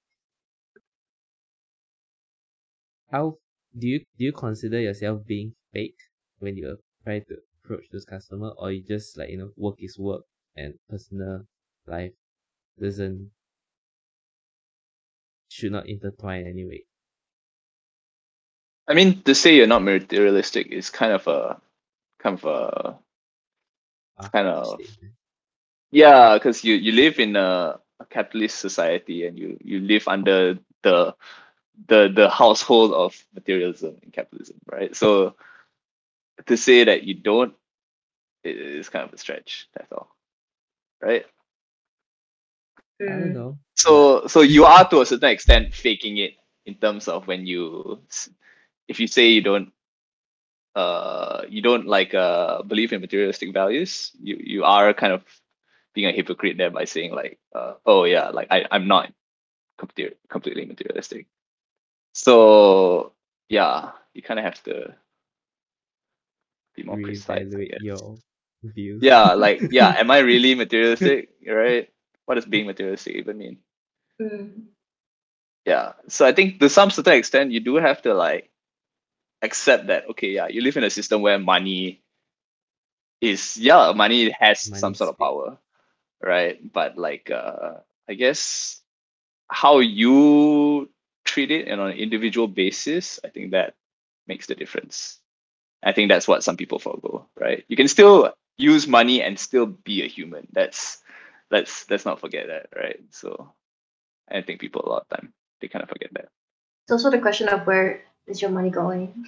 [3.11, 3.35] How
[3.77, 5.99] do you do you consider yourself being fake
[6.39, 9.99] when you try to approach those customer or you just like you know work is
[9.99, 10.25] work
[10.57, 11.47] and personal
[11.87, 12.13] life
[12.81, 13.31] doesn't
[15.49, 16.83] should not intertwine anyway
[18.89, 21.61] I mean, to say you're not materialistic is kind of a
[22.21, 22.99] kind of a
[24.17, 24.81] Ah, kind of
[25.91, 30.59] yeah, because you you live in a, a capitalist society and you you live under
[30.83, 31.15] the
[31.89, 34.95] the the household of materialism and capitalism, right?
[34.97, 35.37] So
[36.47, 37.55] to say that you don't
[38.45, 39.69] it is kind of a stretch.
[39.75, 40.09] That's all,
[41.03, 41.25] right?
[43.09, 46.35] I don't know So so you are to a certain extent faking it
[46.67, 48.31] in terms of when you s-
[48.93, 49.73] if you say you don't
[50.77, 55.23] uh you don't like uh believe in materialistic values, you you are kind of
[55.95, 59.13] being a hypocrite there by saying like uh oh yeah like I I'm not
[59.79, 61.27] completely completely materialistic.
[62.15, 63.13] So
[63.49, 64.95] yeah, you kind of have to
[66.75, 67.55] be more precise.
[67.57, 67.81] I reevaluate guess.
[67.81, 68.19] your
[68.63, 71.31] views Yeah, like yeah, am I really materialistic?
[71.47, 71.91] Right?
[72.27, 73.59] What does being materialistic even mean?
[74.21, 74.73] Mm.
[75.67, 75.95] Yeah.
[76.09, 78.51] So I think to some certain extent, you do have to like
[79.43, 82.03] accept that okay, yeah, you live in a system where money
[83.21, 85.59] is yeah, money has some Money sort of power,
[86.23, 86.59] right?
[86.73, 88.81] But like uh I guess
[89.49, 90.91] how you
[91.25, 93.75] treat it and on an individual basis, I think that
[94.27, 95.19] makes the difference.
[95.83, 97.65] I think that's what some people forego, right?
[97.69, 100.47] You can still use money and still be a human.
[100.53, 100.99] That's
[101.51, 103.01] let's let's not forget that, right?
[103.11, 103.53] So
[104.31, 106.29] I think people a lot of time they kind of forget that.
[106.87, 109.25] It's also the question of where is your money going?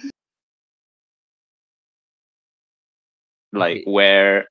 [3.51, 4.47] Like where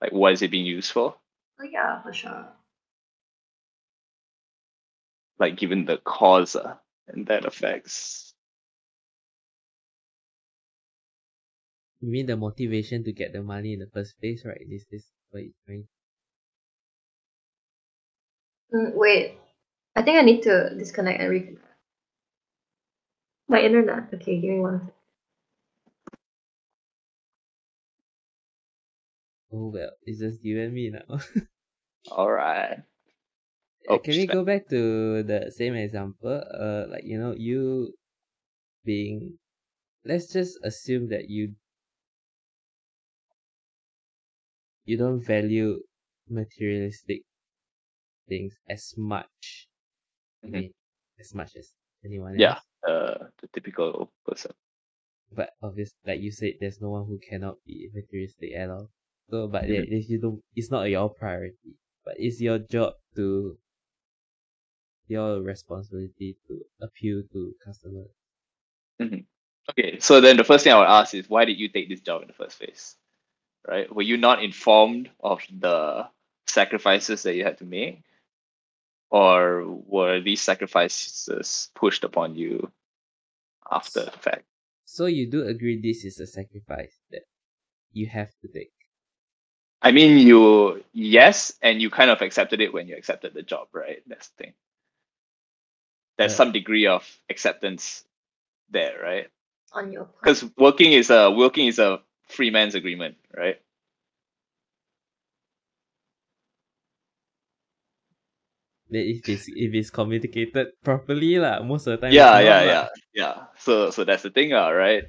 [0.00, 1.16] like what is it being used for?
[1.60, 2.52] Oh yeah, for sure.
[5.40, 8.32] Like given the cause uh, and that affects
[12.00, 15.10] you mean the motivation to get the money in the first place right this is
[15.30, 15.88] what you're trying
[18.72, 19.38] Mm, wait,
[19.96, 21.69] I think I need to disconnect and reconnect.
[23.50, 24.14] My internet.
[24.14, 24.92] Okay, give me one.
[29.52, 31.18] oh well it's just you and me now
[32.10, 32.82] all right.
[33.88, 37.92] Uh, Oh, can we go back to the same example uh like you know you
[38.84, 39.38] being
[40.04, 41.56] let's just assume that you
[44.84, 45.82] you don't value
[46.28, 47.22] materialistic
[48.28, 49.68] things as much
[50.44, 50.60] I Mhm.
[50.60, 50.72] mean,
[51.20, 54.52] as much as anyone Yeah, else uh the typical person.
[55.32, 58.90] but obviously like you said there's no one who cannot be materialistic at all
[59.30, 59.88] so but yeah, Mhm.
[59.88, 63.58] if you don't it's not your priority but it's your job to
[65.08, 68.08] your responsibility to appeal to customers
[69.00, 69.26] Mhm.
[69.70, 72.00] Okay, so then the first thing I would ask is why did you take this
[72.00, 72.96] job in the first place?
[73.68, 73.92] Right?
[73.94, 76.08] Were you not informed of the
[76.46, 78.02] sacrifices that you had to make,
[79.10, 82.70] or were these sacrifices pushed upon you
[83.70, 84.44] after the fact?
[84.84, 87.22] So you do agree this is a sacrifice that
[87.92, 88.72] you have to take.
[89.82, 93.68] I mean, you yes, and you kind of accepted it when you accepted the job,
[93.72, 94.02] right?
[94.06, 94.54] That's the thing.
[96.18, 98.04] There's Uh, some degree of acceptance
[98.70, 99.28] there, right?
[99.72, 100.22] on your part.
[100.22, 103.60] Because working is a working is a free man's agreement, right?
[108.90, 112.12] That if it's if it's communicated properly, lah, most of the time.
[112.12, 112.72] yeah, yeah, not, lah.
[112.72, 113.34] yeah, yeah.
[113.58, 115.04] So so that's the thing, uh, right?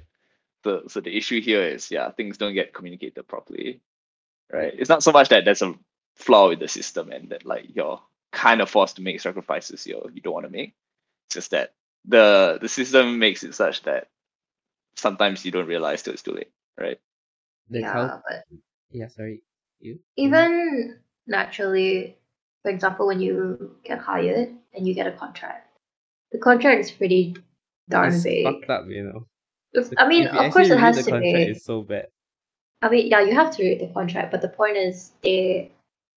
[0.64, 3.82] So so the issue here is yeah, things don't get communicated properly,
[4.54, 4.74] right?
[4.78, 5.74] It's not so much that there's a
[6.16, 10.00] flaw with the system and that like you're kind of forced to make sacrifices you
[10.14, 10.74] you don't want to make.
[11.28, 11.74] It's just that
[12.06, 14.10] the the system makes it such that
[14.96, 17.00] sometimes you don't realize till it's too late, right?
[17.70, 18.46] The yeah, cul- but
[18.92, 19.42] yeah, sorry.
[19.80, 19.98] You?
[20.16, 22.18] even naturally,
[22.64, 25.68] for example, when you get hired and you get a contract,
[26.32, 27.36] the contract is pretty
[27.90, 28.46] darn it's vague.
[28.46, 29.26] fucked up, you know.
[29.74, 31.44] If- I mean, of course, it has the to contract, be.
[31.44, 32.08] It's so bad.
[32.82, 35.72] I mean, yeah, you have to read the contract, but the point is they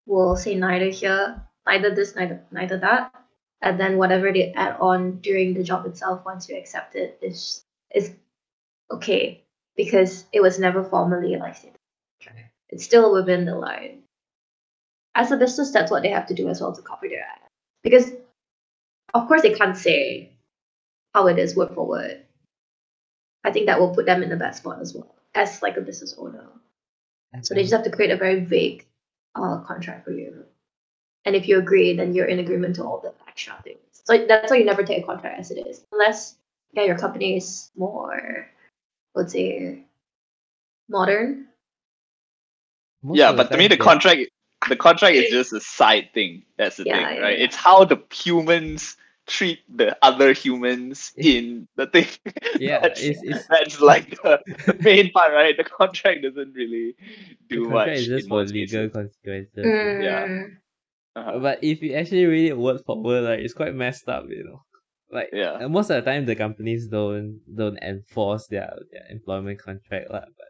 [0.06, 3.12] will say neither here, neither this, neither neither that,
[3.60, 7.64] and then whatever they add on during the job itself, once you accept it, is
[7.94, 8.12] is
[8.90, 9.44] okay
[9.76, 11.74] because it was never formally like stated.
[11.74, 11.80] in
[12.20, 12.52] the contract.
[12.70, 14.03] It's still within the line.
[15.14, 17.48] As a business, that's what they have to do as well to copy their ad.
[17.82, 18.10] Because,
[19.12, 20.32] of course, they can't say
[21.14, 22.22] how it is word for word.
[23.44, 25.80] I think that will put them in a bad spot as well as like a
[25.80, 26.46] business owner.
[27.42, 28.86] So they just have to create a very vague
[29.34, 30.44] uh, contract for you.
[31.24, 33.78] And if you agree, then you're in agreement to all the extra things.
[33.92, 36.36] So that's why you never take a contract as it is, unless
[36.74, 38.46] yeah, your company is more,
[39.14, 39.84] let's say,
[40.88, 41.46] modern.
[43.02, 44.20] Most yeah, but to me the contract
[44.68, 46.42] the contract is just a side thing.
[46.58, 47.38] That's the Yeah, thing, right?
[47.38, 47.44] yeah.
[47.44, 48.96] It's how the humans
[49.26, 52.06] treat the other humans in the thing.
[52.60, 55.56] Yeah, that's, it's- it's- that's like the, the main part, right?
[55.56, 56.94] The contract doesn't really
[57.50, 57.98] the do contract much.
[57.98, 58.92] is just in for most legal cases.
[58.92, 60.02] consequences.
[60.02, 60.26] Yeah.
[60.26, 60.44] Mm,
[61.16, 61.38] Uh-huh.
[61.38, 64.44] But if you actually read it word for word, like it's quite messed up, you
[64.44, 64.62] know.
[65.10, 65.66] Like Yeah.
[65.68, 70.26] most of the time the companies don't don't enforce their, their employment contract lah.
[70.26, 70.48] But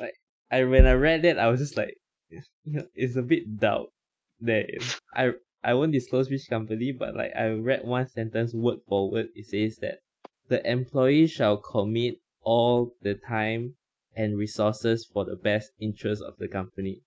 [0.00, 0.14] like
[0.50, 2.09] I when I read it, I was just like, you know,
[2.94, 3.92] it's a bit doubt
[4.40, 4.66] there.
[5.14, 9.28] I I won't disclose which company, but like I read one sentence word for word.
[9.34, 10.00] It says that
[10.48, 13.74] the employee shall commit all the time
[14.16, 17.02] and resources for the best interest of the company.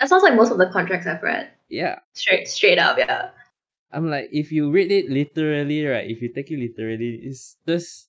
[0.00, 1.50] that sounds like most of the contracts I've read.
[1.68, 3.30] Yeah, Straight, straight up, yeah.
[3.92, 6.08] I'm like, if you read it literally, right?
[6.10, 8.08] If you take it literally, it's just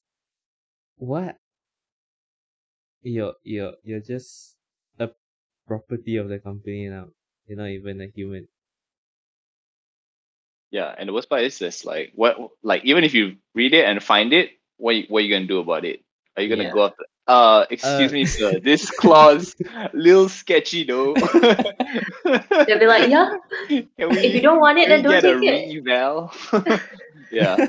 [0.97, 1.37] what
[3.01, 4.55] you're you're you're just
[5.69, 7.09] property of the company now.
[7.47, 8.47] You're not even a human.
[10.71, 13.85] Yeah, and the worst part is this like what like even if you read it
[13.85, 16.01] and find it, what you, what are you gonna do about it?
[16.35, 16.69] Are you gonna Yeah.
[16.69, 16.95] go up?
[17.27, 19.55] uh excuse Uh, me sir, this clause
[19.93, 21.19] little sketchy though.
[22.67, 23.29] They'll be like, yeah,
[23.69, 23.87] we,
[24.21, 25.65] if you don't want it, then don't get a take it.
[25.67, 26.31] reval?
[27.29, 27.59] yeah.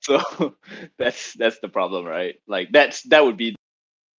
[0.00, 0.20] So
[0.98, 2.36] that's that's the problem, right?
[2.46, 3.56] Like that's that would be the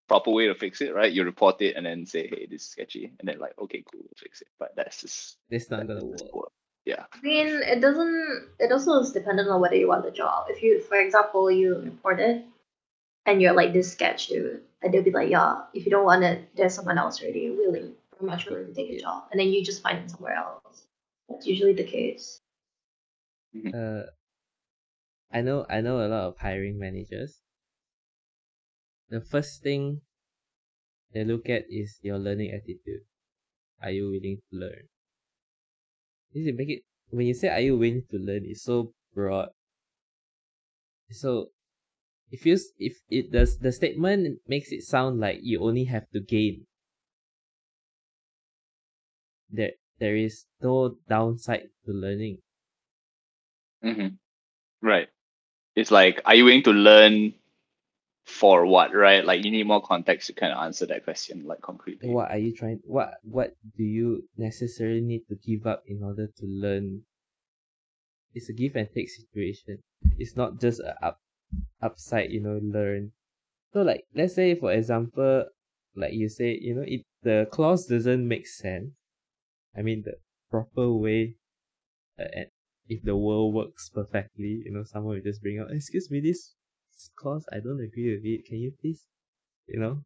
[0.07, 1.11] proper way to fix it, right?
[1.11, 4.01] You report it and then say, hey, this is sketchy, and then like, okay, cool,
[4.01, 4.47] we'll fix it.
[4.59, 6.33] But that's just That's not that gonna work.
[6.33, 6.51] work.
[6.85, 7.05] Yeah.
[7.11, 8.49] I mean, it doesn't.
[8.59, 10.45] It also is dependent on whether you want the job.
[10.49, 12.45] If you, for example, you report it,
[13.25, 16.23] and you're like this sketch dude, and they'll be like, yeah, if you don't want
[16.23, 19.47] it, there's someone else already willing, pretty much willing to take the job, and then
[19.47, 20.83] you just find it somewhere else.
[21.27, 22.39] That's usually the case.
[23.73, 24.03] Uh,
[25.31, 27.41] I know I know a lot of hiring managers.
[29.09, 30.01] The first thing
[31.13, 33.05] they look at is your learning attitude.
[33.81, 34.89] Are you willing to learn?
[36.33, 39.49] This is make it when you say are you willing to learn, it's so broad.
[41.11, 41.51] So
[42.31, 46.19] if you if it does the statement makes it sound like you only have to
[46.19, 46.65] gain.
[49.49, 52.39] There there is no downside to learning.
[53.81, 54.07] hmm
[54.81, 55.07] Right.
[55.75, 57.33] It's like, are you willing to learn
[58.25, 59.23] for what, right?
[59.23, 62.09] Like you need more context to kind of answer that question, like concretely.
[62.09, 66.27] what are you trying what what do you necessarily need to give up in order
[66.37, 67.01] to learn
[68.33, 69.79] it's a give and take situation
[70.19, 71.19] it's not just a up
[71.81, 73.11] upside you know learn
[73.73, 75.45] so like let's say for example
[75.95, 78.91] like you say you know if the clause doesn't make sense
[79.77, 80.13] i mean the
[80.51, 81.35] proper way
[82.19, 82.43] uh,
[82.87, 86.55] if the world works perfectly you know someone will just bring out excuse me this
[87.15, 89.07] clause i don't agree with it can you please
[89.67, 90.03] you know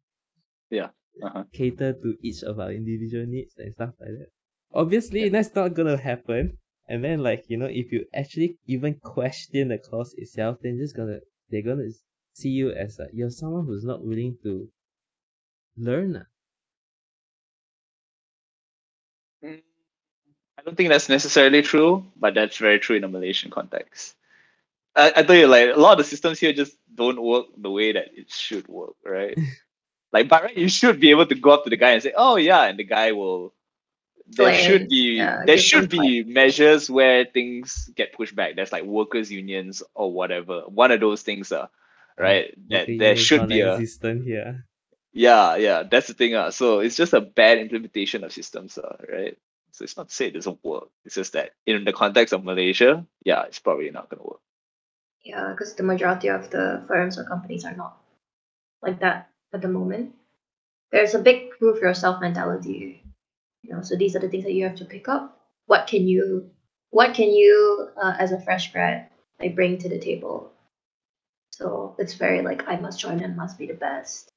[1.22, 1.44] Uh-huh.
[1.52, 4.30] cater to each of our individual needs and stuff like that.
[4.74, 6.58] obviously that's not gonna happen.
[6.88, 10.96] And then like, you know, if you actually even question the course itself, then just
[10.96, 11.20] gonna
[11.50, 11.90] they're gonna
[12.34, 14.72] see you as a, you're someone who's not willing to
[15.76, 16.26] learn.
[19.44, 19.62] Mm,
[20.58, 24.16] I don't think that's necessarily true, but that's very true in a Malaysian context.
[25.00, 27.70] I, I tell you, like a lot of the systems here just don't work the
[27.70, 29.36] way that it should work, right?
[30.12, 32.12] like, but right, you should be able to go up to the guy and say,
[32.16, 33.54] "Oh yeah," and the guy will.
[34.32, 38.54] There Explain, should be yeah, there should some be measures where things get pushed back.
[38.54, 40.60] There's like workers' unions or whatever.
[40.68, 41.66] One of those things, uh,
[42.16, 42.54] right?
[42.68, 44.66] that there should be a non-existent here.
[45.12, 46.36] yeah, yeah, that's the thing.
[46.36, 46.52] Uh.
[46.52, 49.36] So it's just a bad implementation of systems, uh, right?
[49.72, 50.90] So it's not to say it doesn't work.
[51.04, 54.40] It's just that in the context of Malaysia, yeah, it's probably not gonna work.
[55.24, 58.00] Yeah, because the majority of the firms or companies are not
[58.82, 60.14] like that at the moment.
[60.92, 63.04] There's a big prove yourself mentality.
[63.62, 65.38] You know, so these are the things that you have to pick up.
[65.66, 66.50] What can you,
[66.90, 69.08] what can you, uh, as a fresh grad,
[69.38, 70.50] like bring to the table?
[71.52, 74.30] So it's very like I must join and must be the best.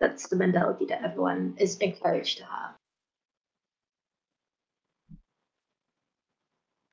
[0.00, 2.74] That's the mentality that everyone is encouraged to have.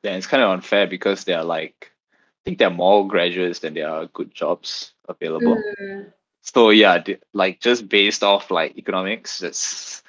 [0.03, 1.91] Yeah, it's kind of unfair because they are like,
[2.45, 5.63] think there are more graduates than there are good jobs available.
[5.81, 10.03] Mm, So yeah, like just based off like economics, that's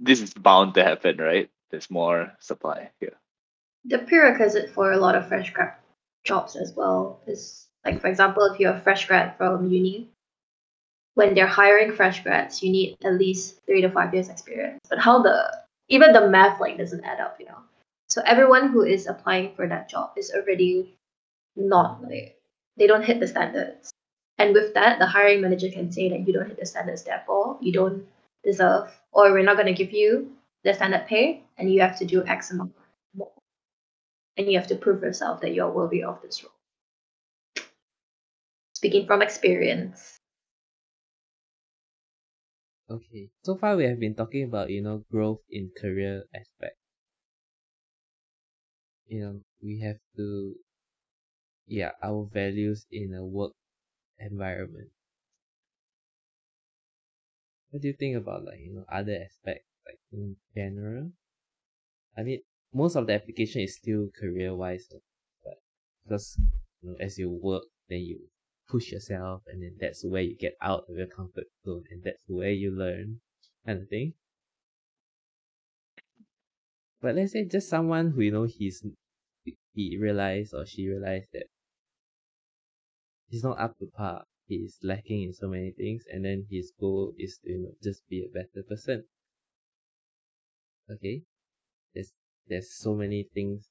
[0.00, 1.50] this is bound to happen, right?
[1.70, 3.16] There's more supply here.
[3.84, 5.74] the prerequisite for a lot of fresh grad
[6.24, 10.10] jobs as well is like for example if you're a fresh grad from uni
[11.14, 14.98] when they're hiring fresh grads you need at least three to five years experience but
[14.98, 15.36] how the
[15.88, 17.58] even the math like doesn't add up you know
[18.08, 20.94] so everyone who is applying for that job is already
[21.56, 22.36] not like
[22.76, 23.92] they don't hit the standards
[24.38, 27.58] and with that the hiring manager can say that you don't hit the standards therefore
[27.60, 28.04] you don't
[28.44, 30.30] deserve or we're not going to give you
[30.64, 32.72] the standard pay and you have to do x amount
[33.14, 33.30] more
[34.36, 36.52] and you have to prove yourself that you're worthy of this role.
[38.74, 40.16] Speaking from experience.
[42.88, 43.28] Okay.
[43.44, 46.76] So far we have been talking about, you know, growth in career aspect.
[49.06, 50.54] You know, we have to
[51.66, 53.52] yeah, our values in a work
[54.18, 54.90] environment.
[57.70, 61.12] What do you think about like, you know, other aspects like in general?
[62.16, 62.40] I mean
[62.72, 64.98] most of the application is still career wise uh,
[65.44, 65.54] but
[66.04, 66.38] because
[66.82, 68.20] you know, as you work then you
[68.68, 72.22] push yourself and then that's where you get out of your comfort zone and that's
[72.28, 73.20] where you learn
[73.66, 74.14] kind of thing.
[77.00, 78.84] But let's say just someone who you know he's
[79.72, 81.46] he realized or she realized that
[83.28, 84.24] he's not up to par.
[84.46, 88.02] He's lacking in so many things and then his goal is to you know just
[88.08, 89.04] be a better person.
[90.90, 91.22] Okay?
[91.94, 92.12] There's
[92.48, 93.70] there's so many things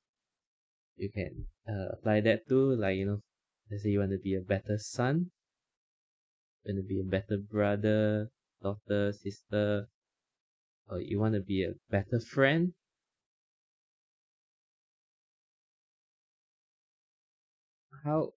[1.00, 3.22] you can uh, apply that to like you know
[3.72, 5.32] let's say you want to be a better son
[6.64, 8.30] you want to be a better brother
[8.62, 9.88] daughter sister
[10.89, 12.74] or you want to be a better friend
[18.04, 18.34] how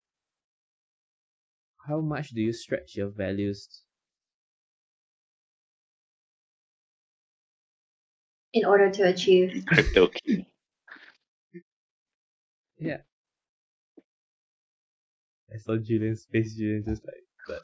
[1.87, 3.83] how much do you stretch your values
[8.53, 9.63] in order to achieve.
[9.67, 10.45] Crypto key.
[12.77, 12.97] yeah
[15.53, 17.61] I saw Julian's face Julian just like but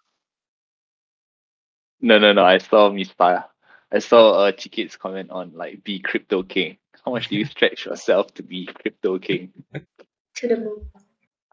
[2.02, 2.44] No, no, no.
[2.44, 3.46] I saw Mista.
[3.92, 6.78] I saw uh Chikit's comment on like be crypto king.
[7.06, 9.52] How much do you stretch yourself to be crypto king?
[10.36, 10.92] To the moon.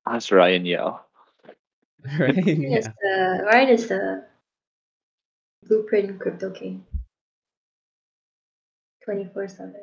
[0.06, 1.00] Ask Ryan Yao.
[2.18, 4.24] right Ryan yeah is the Ryan is the
[5.66, 6.84] blueprint crypto king.
[9.04, 9.74] Twenty four seven.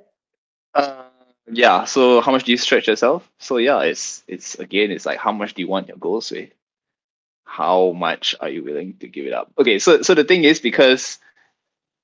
[0.73, 1.03] Uh,
[1.51, 1.85] yeah.
[1.85, 3.29] So how much do you stretch yourself?
[3.39, 6.49] So yeah, it's it's again, it's like how much do you want your goals with?
[7.45, 9.51] How much are you willing to give it up?
[9.59, 11.19] Okay, so so the thing is because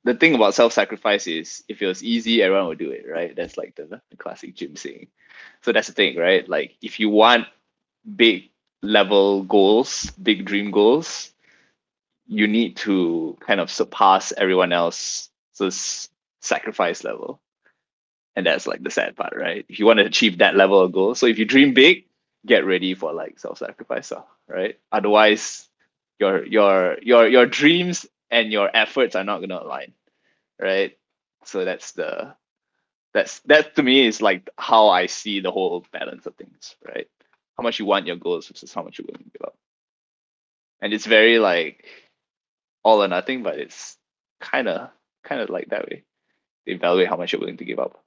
[0.04, 3.36] the thing about self-sacrifice is if it was easy, everyone would do it, right?
[3.36, 5.08] That's like the, the classic gym saying.
[5.62, 6.48] So that's the thing, right?
[6.48, 7.48] Like if you want
[8.16, 8.50] big
[8.82, 11.34] level goals, big dream goals,
[12.28, 16.10] you need to kind of surpass everyone else's
[16.42, 17.40] sacrifice level.
[18.36, 19.66] And that's like the sad part, right?
[19.70, 22.06] If you want to achieve that level of goal, so if you dream big,
[22.46, 24.80] get ready for like self-sacrifice, uh, right?
[24.92, 25.68] Otherwise,
[26.20, 29.94] your your your your dreams and your efforts are not gonna align,
[30.62, 30.98] right?
[31.46, 32.36] So that's the
[33.14, 37.08] that's that to me is like how I see the whole balance of things, right?
[37.58, 39.56] How much you want your goals versus how much you're willing to give up.
[40.82, 41.86] And it's very like
[42.84, 43.98] all or nothing, but it's
[44.40, 44.90] kind of
[45.24, 46.04] kind of like that way.
[46.66, 48.04] Evaluate how much you're willing to give up.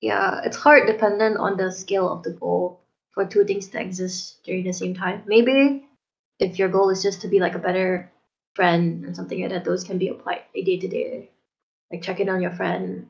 [0.00, 2.80] Yeah, it's hard dependent on the scale of the goal
[3.10, 5.22] for two things to exist during the same time.
[5.26, 5.84] Maybe
[6.38, 8.12] if your goal is just to be like a better
[8.54, 11.30] friend and something like that, those can be applied a day to day,
[11.90, 13.08] like checking on your friend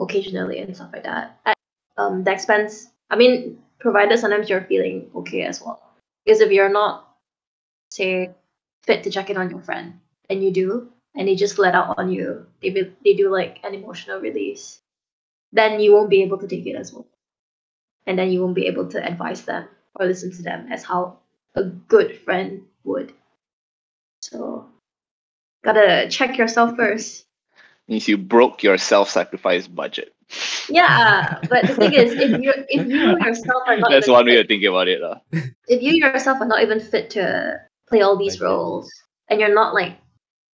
[0.00, 1.38] occasionally and stuff like that.
[1.44, 1.56] At
[1.98, 5.82] um, the expense, I mean, provided sometimes you're feeling okay as well.
[6.24, 7.16] Because if you're not,
[7.90, 8.30] say,
[8.84, 9.98] fit to check in on your friend,
[10.30, 13.58] and you do, and they just let out on you, they be, they do like
[13.64, 14.80] an emotional release,
[15.52, 17.06] then you won't be able to take it as well,
[18.06, 21.18] and then you won't be able to advise them or listen to them as how
[21.56, 23.12] a good friend would.
[24.22, 24.66] So,
[25.64, 27.26] gotta check yourself first.
[27.88, 30.14] Means you broke your self-sacrifice budget.
[30.68, 34.26] Yeah, but the thing is, if you if you yourself are not That's even one
[34.26, 35.00] way fit, of thinking about it.
[35.00, 35.20] lah.
[35.68, 38.90] if you yourself are not even fit to play all these Like roles,
[39.28, 39.98] and you're not like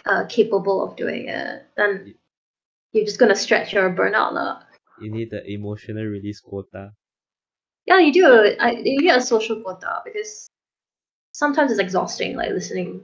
[0.07, 2.15] uh, capable of doing it, then
[2.93, 4.33] you're just gonna stretch your burnout.
[4.33, 4.63] lah.
[5.01, 6.93] You need the emotional release quota.
[7.87, 8.57] Yeah, you do.
[8.61, 10.49] I, you need a social quota because
[11.33, 13.01] sometimes it's exhausting, like listening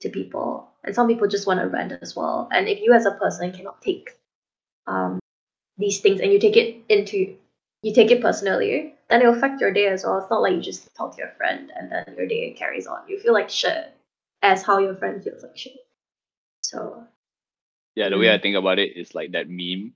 [0.00, 2.48] to people, and some people just want to rant as well.
[2.52, 4.10] And if you as a person cannot take
[4.86, 5.18] um,
[5.78, 7.36] these things and you take it into
[7.82, 10.18] you take it personally, then it'll affect your day as well.
[10.18, 13.08] It's not like you just talk to your friend and then your day carries on.
[13.08, 13.94] You feel like shit
[14.42, 15.78] as how your friend feels like shit.
[16.62, 17.04] So
[17.94, 18.34] Yeah, the way mm.
[18.34, 19.92] I think about it is like that meme.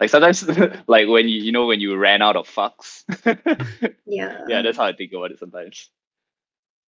[0.00, 0.46] Like sometimes,
[0.86, 3.04] like when you you know when you ran out of fucks.
[4.06, 4.44] yeah.
[4.48, 5.88] yeah, that's how I think about it sometimes.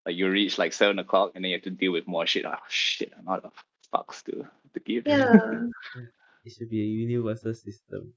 [0.06, 2.46] Like you reach like seven o'clock and then you have to deal with more shit.
[2.46, 3.54] Oh shit, I'm out of
[3.94, 5.08] fucks to to give.
[5.08, 5.68] Yeah.
[6.46, 8.14] It should be a universal system.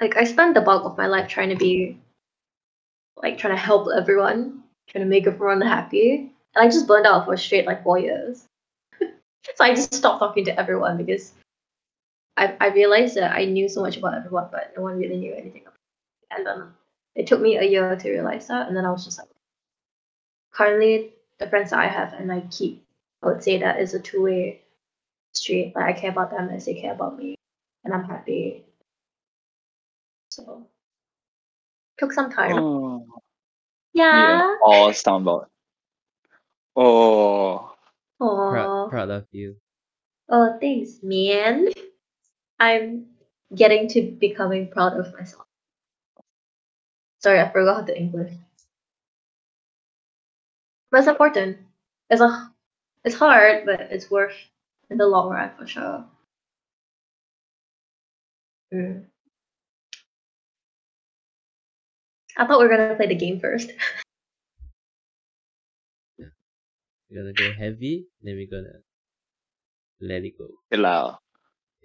[0.00, 1.98] like I spent the bulk of my life trying to be
[3.16, 6.32] like trying to help everyone, trying to make everyone happy.
[6.54, 8.46] And I just burned out for straight like four years.
[9.00, 9.08] so
[9.60, 11.32] I just stopped talking to everyone because
[12.36, 15.34] I I realized that I knew so much about everyone, but no one really knew
[15.34, 16.36] anything about me.
[16.36, 16.68] And then
[17.14, 19.28] it took me a year to realize that, and then I was just like
[20.52, 22.82] currently the friends that I have and I keep,
[23.22, 24.60] I would say that is a two way
[25.32, 25.72] street.
[25.74, 27.36] Like I care about them as they care about me.
[27.84, 28.64] And I'm happy
[30.30, 30.66] so
[31.98, 32.58] took some time.
[32.58, 33.06] Oh,
[33.92, 34.56] Yeah.
[34.62, 35.46] All soundboard.
[36.76, 37.74] Oh,
[38.18, 38.88] Proud, Aw.
[38.88, 39.56] proud of you.
[40.28, 41.68] Oh, thanks, man.
[42.60, 43.06] I'm
[43.54, 45.44] getting to becoming proud of myself.
[47.18, 48.32] Sorry, I forgot the English.
[50.90, 51.58] But it's important.
[52.08, 52.52] It's a,
[53.04, 54.34] it's hard, but it's worth
[54.90, 56.04] in the long run for sure.
[58.74, 59.04] Mm.
[62.36, 63.70] I thought we were gonna play the game first.
[67.10, 68.78] We're gonna go heavy, then we're gonna
[70.00, 70.46] let it go.
[70.70, 71.18] allow.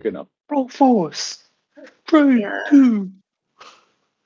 [0.03, 1.49] Gonna pro force.
[2.07, 2.61] Three, Yeah.
[2.69, 3.09] two.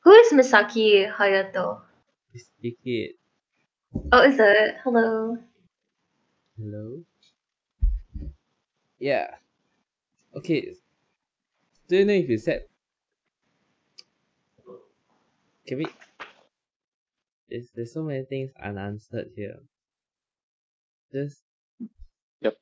[0.03, 1.79] Who is Misaki Hayato?
[2.35, 3.15] Speak it.
[4.11, 4.75] Oh, is it?
[4.83, 5.37] Hello.
[6.59, 7.01] Hello?
[8.99, 9.35] Yeah.
[10.35, 10.75] Okay.
[11.87, 12.65] Do you know if you said
[15.67, 15.87] Can we
[17.49, 19.57] there's there's so many things unanswered here.
[21.13, 21.41] Just
[22.41, 22.55] Yep.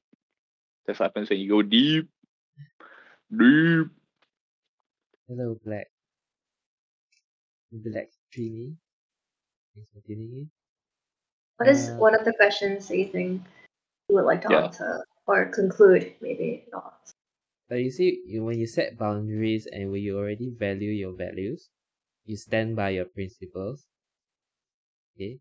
[0.85, 2.07] That's what happens when you go deep.
[3.31, 3.87] Deep.
[5.27, 5.87] hello black.
[7.71, 8.75] Black Trini.
[9.75, 10.49] Thanks for tuning in.
[11.57, 13.41] What is Uh, one of the questions that you think
[14.07, 14.63] you would like to Yeah.
[14.65, 16.15] answer or conclude?
[16.21, 17.11] Maybe not.
[17.69, 21.69] But you see, when you set boundaries and when you already value your values,
[22.25, 23.87] you stand by your principles.
[25.15, 25.39] Okay.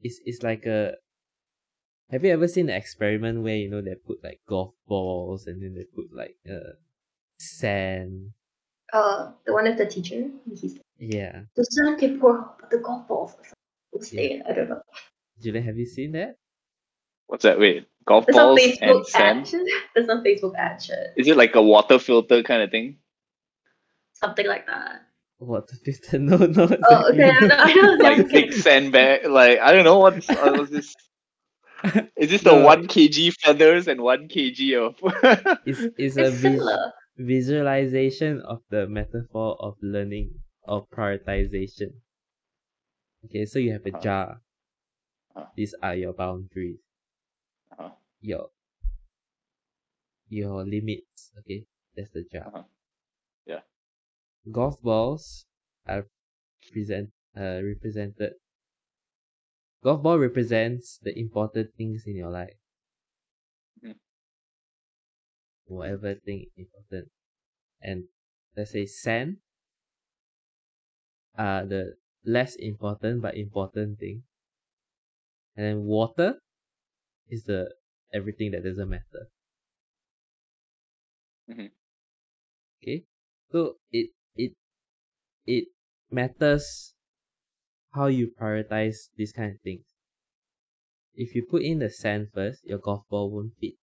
[0.00, 0.98] It's it's like a.
[2.08, 5.62] Have you ever seen an experiment where you know they put like golf balls and
[5.62, 6.76] then they put like uh
[7.38, 8.34] sand?
[8.92, 10.30] Uh, the one of the teacher.
[10.46, 11.44] He's Yeah.
[11.56, 13.36] the sand can pour, but the golf balls
[13.92, 14.42] will stay.
[14.42, 14.82] I don't know.
[15.38, 16.38] Julian, have you seen that?
[17.26, 17.58] What's that?
[17.58, 19.48] Wait, golf There's some balls Facebook and sand.
[19.48, 19.66] shit.
[19.94, 21.12] There's some Facebook ad shit.
[21.16, 22.98] Is it like a water filter kind of thing?
[24.12, 25.02] Something like that.
[25.38, 26.12] What the fifth?
[26.20, 26.68] No, no.
[26.88, 27.30] Oh, okay.
[27.30, 27.56] I know.
[27.58, 29.26] I know like big sandbag.
[29.26, 30.94] Like I don't know what's uh, what's this.
[32.16, 34.94] Is this the one kg feathers and one kg of?
[35.66, 36.92] It's it's a It's vis- similar.
[37.18, 40.30] visualization of the metaphor of learning
[40.62, 41.90] or prioritization.
[43.26, 44.00] Okay, so you have a Uh-huh.
[44.00, 44.40] jar.
[45.36, 45.46] Uh-huh.
[45.56, 46.78] These are your boundaries.
[48.24, 48.48] Your
[50.28, 51.32] your limits.
[51.40, 51.64] Okay,
[51.96, 52.48] that's the job.
[52.48, 52.62] Uh-huh.
[53.46, 53.60] Yeah.
[54.50, 55.46] Golf balls
[55.86, 56.08] are
[56.72, 58.34] present uh represented.
[59.84, 62.58] Golf ball represents the important things in your life.
[63.82, 63.94] Mhm.
[65.66, 67.12] Whatever thing important.
[67.80, 68.08] and
[68.56, 69.38] let's say sand
[71.36, 74.24] are the less important but important thing.
[75.56, 76.40] And then water
[77.28, 77.74] is the
[78.14, 79.28] everything that doesn't matter.
[81.48, 81.68] Mhm.
[82.80, 83.04] Okay,
[83.50, 84.52] so it it
[85.46, 85.68] it
[86.10, 86.94] matters
[87.92, 89.86] how you prioritize these kind of things.
[91.14, 93.74] If you put in the sand first, your golf ball won't fit.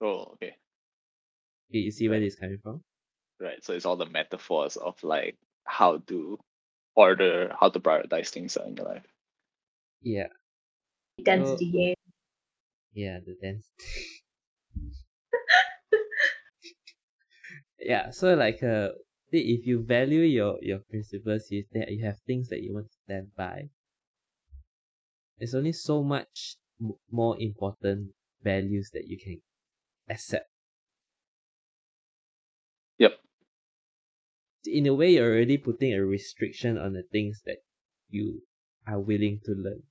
[0.00, 0.56] Oh, okay.
[1.70, 2.82] Okay, you see where this is coming from?
[3.40, 3.62] Right.
[3.64, 6.38] So it's all the metaphors of like how to
[6.96, 9.06] order, how to prioritize things in your life.
[10.00, 10.28] Yeah,
[11.22, 11.94] Density game.
[12.92, 13.84] yeah, the density.
[17.80, 18.90] yeah, so like uh,
[19.30, 22.90] see, if you value your your principles, you that you have things that you want
[22.90, 23.68] to stand by.
[25.38, 28.12] There's only so much m- more important
[28.42, 29.40] values that you can
[30.08, 30.50] accept.
[32.98, 33.20] Yep.
[34.66, 37.58] In a way, you're already putting a restriction on the things that
[38.08, 38.46] you
[38.86, 39.82] are willing to learn.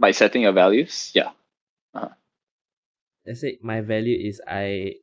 [0.00, 1.30] By setting your values, yeah.
[3.26, 4.96] let's say my value is I,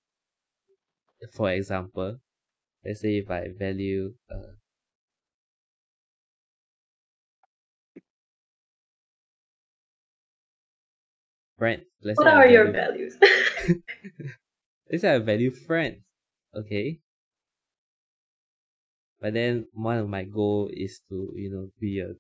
[1.32, 2.20] for example,
[2.86, 4.54] let's say if I value uh,
[11.58, 11.86] friends.
[12.02, 13.18] Let's What say I are your value- values?
[14.92, 16.04] Let's say I value friends.
[16.54, 17.00] Okay.
[19.20, 22.16] But then one of my goal is to you know be a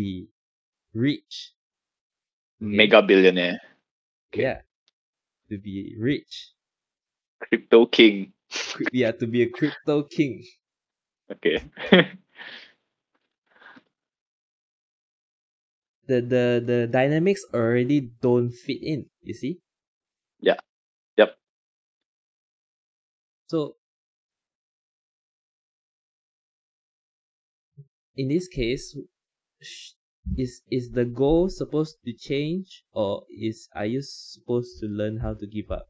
[0.00, 0.28] be
[0.94, 1.52] rich.
[2.62, 2.76] Okay.
[2.76, 3.60] Mega billionaire,
[4.32, 4.42] Okay.
[4.42, 4.60] Yeah.
[5.50, 6.52] To be rich.
[7.40, 8.32] crypto king.
[8.92, 10.44] Yeah, to be a crypto king.
[11.30, 11.58] Okay.
[16.06, 19.60] the the the dynamics already don't fit in you see
[20.40, 20.58] Yeah.
[21.16, 21.36] Yep.
[23.48, 23.76] so
[28.16, 28.96] in this case
[30.36, 35.34] is is the goal supposed to change or is are you supposed to learn how
[35.34, 35.88] to give up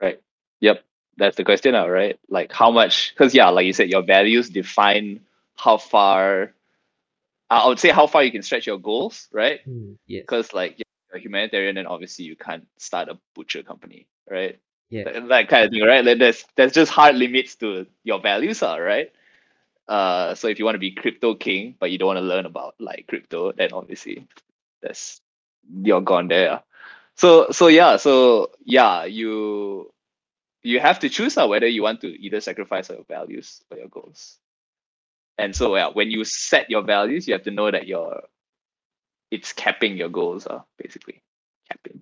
[0.00, 0.20] right.
[0.60, 0.84] Yep.
[1.16, 2.18] That's the question now, right?
[2.28, 5.20] Like how much because yeah, like you said, your values define
[5.56, 6.52] how far
[7.50, 9.60] I would say how far you can stretch your goals, right?
[9.64, 14.08] Hmm, yes Because like you're a humanitarian and obviously you can't start a butcher company,
[14.30, 14.58] right?
[14.90, 16.04] yeah that, that kind of thing, right?
[16.04, 19.12] Like there's there's just hard limits to your values are, right?
[19.88, 22.46] Uh so if you want to be crypto king, but you don't want to learn
[22.46, 24.26] about like crypto, then obviously
[24.82, 25.20] that's
[25.82, 26.62] you're gone there.
[27.16, 29.92] So so yeah, so yeah, you
[30.62, 33.88] you have to choose uh, whether you want to either sacrifice your values or your
[33.88, 34.38] goals.
[35.38, 38.22] And so yeah, when you set your values, you have to know that you're
[39.30, 41.22] it's capping your goals, uh, basically.
[41.70, 42.00] Capping.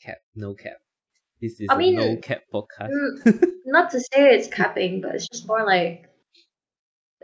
[0.00, 0.78] cap no cap
[1.40, 2.90] this is I a mean, no cap podcast
[3.66, 6.08] not to say it's capping, but it's just more like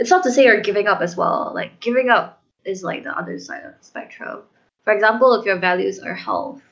[0.01, 1.53] it's not to say you're giving up as well.
[1.55, 4.41] Like giving up is like the other side of the spectrum.
[4.85, 6.63] For example, if your values are health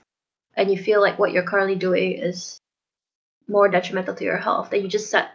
[0.55, 2.59] and you feel like what you're currently doing is
[3.47, 5.29] more detrimental to your health, then you just set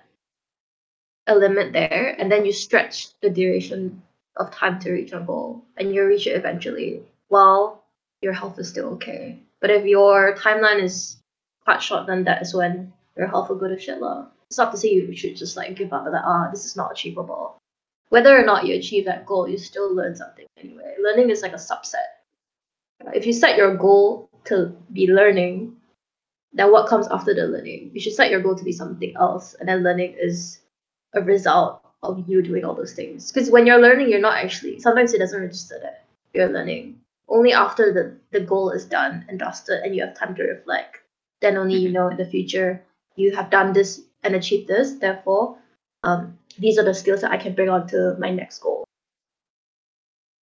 [1.27, 4.01] a limit there and then you stretch the duration
[4.37, 7.83] of time to reach your goal and you reach it eventually while
[8.21, 9.37] your health is still okay.
[9.61, 11.17] But if your timeline is
[11.63, 14.25] cut short, then that is when your health will go to shit lah.
[14.49, 16.75] It's not to say you should just like give up and like, ah, this is
[16.75, 17.57] not achievable.
[18.09, 20.95] Whether or not you achieve that goal, you still learn something anyway.
[21.01, 22.13] Learning is like a subset.
[23.13, 25.75] If you set your goal to be learning,
[26.53, 27.91] then what comes after the learning?
[27.93, 30.59] You should set your goal to be something else, and then learning is
[31.13, 33.31] a result of you doing all those things.
[33.31, 36.99] Because when you're learning, you're not actually sometimes it doesn't register that you're learning.
[37.27, 40.97] Only after the, the goal is done and dusted and you have time to reflect,
[41.41, 42.83] then only you know in the future
[43.15, 44.95] you have done this and achieved this.
[44.95, 45.57] Therefore,
[46.03, 48.85] um, these are the skills that I can bring on to my next goal.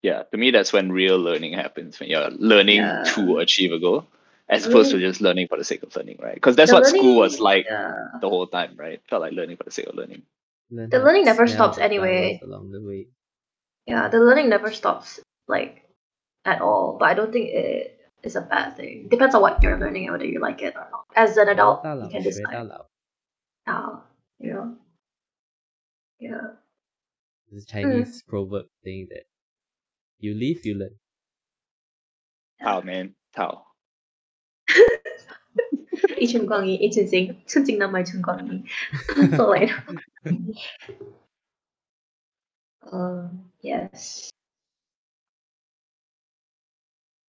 [0.01, 3.03] Yeah, to me, that's when real learning happens when you're learning yeah.
[3.15, 4.07] to achieve a goal
[4.51, 6.35] as opposed mean, to just learning for the sake of learning, right?
[6.35, 7.93] Because that's what learning, school was like yeah.
[8.19, 8.99] the whole time, right?
[9.09, 10.23] Felt like learning for the sake of learning.
[10.69, 12.39] the learning never stops anyway.
[12.43, 13.07] Along the way.
[13.87, 15.87] Yeah, the learning never stops, like
[16.45, 16.97] at all.
[16.99, 19.07] But I don't think it is a bad thing.
[19.09, 21.05] Depends on what you're learning and whether you like it or not.
[21.15, 22.69] As an adult, you can decide.
[23.65, 24.03] Now,
[24.39, 24.75] you know.
[26.20, 26.56] Yeah.
[27.50, 29.24] There's a Chinese proverb saying that
[30.18, 30.96] you live, you learn.
[32.60, 33.62] How man, how.
[36.18, 38.64] 一寸光阴一寸金，寸金难买寸光阴。
[39.36, 39.70] so like,
[42.92, 44.30] um, yes.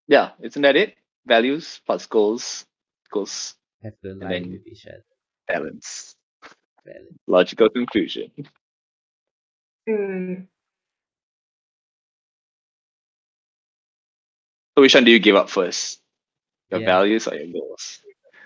[0.08, 0.96] yeah, isn't that it?
[1.26, 2.66] Values plus goals,
[3.12, 5.04] goals Have to And line then- with each other.
[5.48, 6.16] balance.
[6.86, 7.18] Balance.
[7.28, 8.32] Logical conclusion.
[9.89, 10.47] Mm.
[14.77, 16.01] So which one do you give up first?
[16.71, 16.87] Your Yeah.
[16.87, 18.01] values or your goals?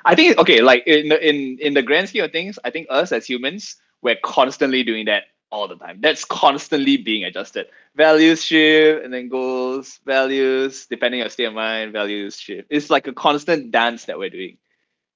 [0.04, 2.86] I think okay, like in the in in the grand scheme of things, I think
[2.90, 6.00] us as humans, we're constantly doing that all the time.
[6.00, 7.66] That's constantly being adjusted.
[7.96, 12.68] Values shift and then goals, values, depending on your state of mind, values shift.
[12.70, 14.58] It's like a constant dance that we're doing.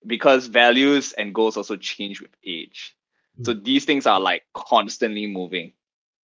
[0.06, 2.96] Because values and goals also change with age.
[3.42, 5.72] So these things are like constantly moving.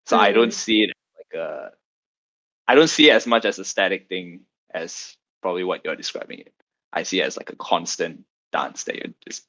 [0.05, 0.53] So I don't Mhm.
[0.53, 1.71] see it like a
[2.67, 6.39] I don't see it as much as a static thing as probably what you're describing
[6.39, 6.53] it.
[6.93, 9.45] I see it as like a constant dance that you're just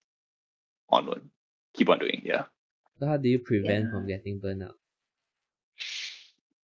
[0.90, 1.22] onward,
[1.74, 2.22] keep on doing.
[2.24, 2.44] Yeah.
[2.98, 3.90] So how do you prevent Yeah.
[3.90, 4.74] from getting burnout?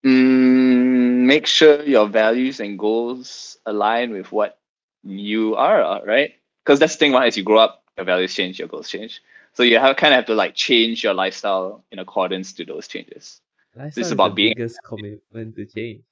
[0.05, 4.59] Mm, make sure your values and goals align with what
[5.03, 6.35] you are, right?
[6.65, 7.13] Because that's the thing.
[7.13, 9.23] Right, as you grow up, your values change, your goals change.
[9.55, 12.89] So you have kind of have to like change your lifestyle in accordance to those
[12.89, 13.41] changes.
[13.75, 16.03] Lifestyle is about the being- biggest commitment to change.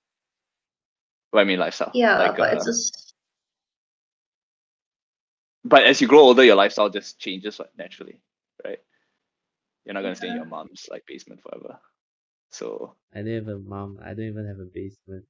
[1.30, 1.90] What I mean, lifestyle.
[1.94, 3.14] Yeah, Like, but uh, it's just
[5.64, 8.18] but as you grow older, your lifestyle just changes what, naturally,
[8.64, 8.78] right?
[9.84, 11.78] You're not gonna stay in your mom's like basement forever.
[12.50, 13.98] So I don't have a mom.
[14.02, 15.24] I don't even have a basement.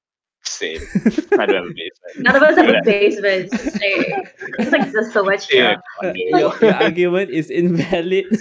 [0.44, 0.80] same.
[1.38, 2.16] I don't have a basement.
[2.18, 3.50] none of us have a basement.
[3.52, 5.76] It's like, it's like there's so much Yeah.
[6.00, 6.14] here.
[6.38, 8.26] Your, your argument is invalid.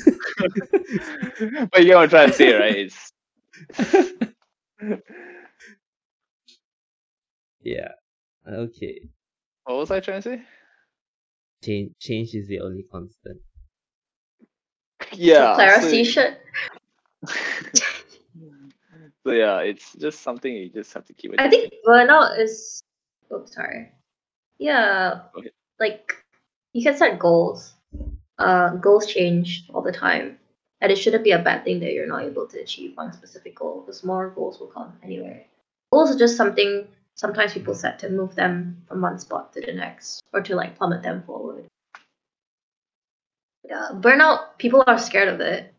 [1.72, 2.76] but you know what I'm trying to say, right?
[2.76, 3.12] It's
[7.62, 7.92] yeah.
[8.48, 9.02] Okay.
[9.64, 10.42] what was I trying to say?
[11.64, 13.42] Change change is the only constant.
[15.14, 15.56] Yeah.
[15.56, 16.38] Clara's so- t-shirt.
[19.26, 21.40] so yeah, it's just something you just have to keep it.
[21.40, 22.82] I think burnout is.
[23.32, 23.92] Oh, sorry.
[24.58, 25.52] Yeah, Go ahead.
[25.80, 26.14] like
[26.74, 27.74] you can set goals.
[28.38, 30.38] Uh, goals change all the time,
[30.82, 33.56] and it shouldn't be a bad thing that you're not able to achieve one specific
[33.56, 35.46] goal because more goals will come anyway.
[35.92, 39.74] Goals are just something sometimes people set to move them from one spot to the
[39.74, 41.66] next or to like plummet them forward.
[43.68, 44.58] Yeah, uh, burnout.
[44.58, 45.74] People are scared of it,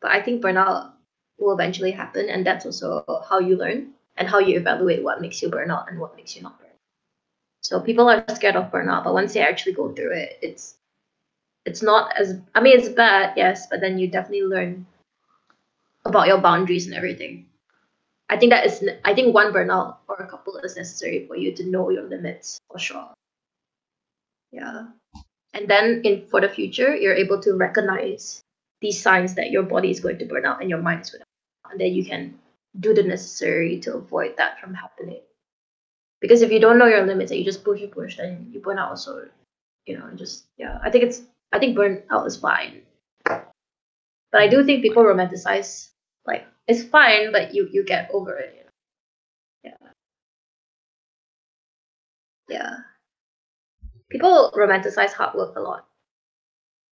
[0.00, 0.92] but I think burnout
[1.38, 5.40] will eventually happen, and that's also how you learn and how you evaluate what makes
[5.42, 6.68] you burn out and what makes you not burn.
[7.62, 10.76] So people are scared of burnout, but once they actually go through it, it's
[11.64, 14.86] it's not as I mean it's bad, yes, but then you definitely learn
[16.04, 17.46] about your boundaries and everything.
[18.28, 21.52] I think that is I think one burnout or a couple is necessary for you
[21.52, 23.08] to know your limits for sure.
[24.50, 24.86] Yeah.
[25.54, 28.40] And then in for the future, you're able to recognize
[28.80, 31.20] these signs that your body is going to burn out and your mind is going
[31.20, 31.26] to
[31.72, 32.38] and then you can
[32.80, 35.20] do the necessary to avoid that from happening.
[36.20, 38.60] Because if you don't know your limits and you just push and push, then you
[38.60, 39.28] burn out also.
[39.86, 40.78] You know, just yeah.
[40.82, 41.22] I think it's
[41.52, 42.82] I think burnout is fine.
[43.24, 45.90] But I do think people romanticize
[46.26, 48.54] like it's fine, but you you get over it.
[49.62, 49.76] You know?
[49.82, 49.92] Yeah.
[52.48, 52.76] Yeah.
[54.08, 55.86] People romanticize hard work a lot.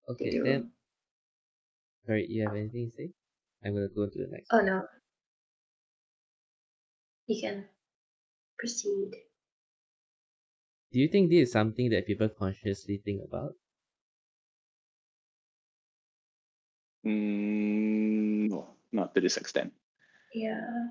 [0.08, 0.72] Okay, then.
[2.06, 3.10] Sorry, you have anything to say?
[3.64, 4.48] I'm gonna go to the next.
[4.52, 4.86] Oh no.
[7.26, 7.68] You can
[8.58, 9.12] proceed.
[10.92, 13.54] Do you think this is something that people consciously think about?
[17.04, 19.72] Mm, no, not to this extent.
[20.34, 20.90] Yeah.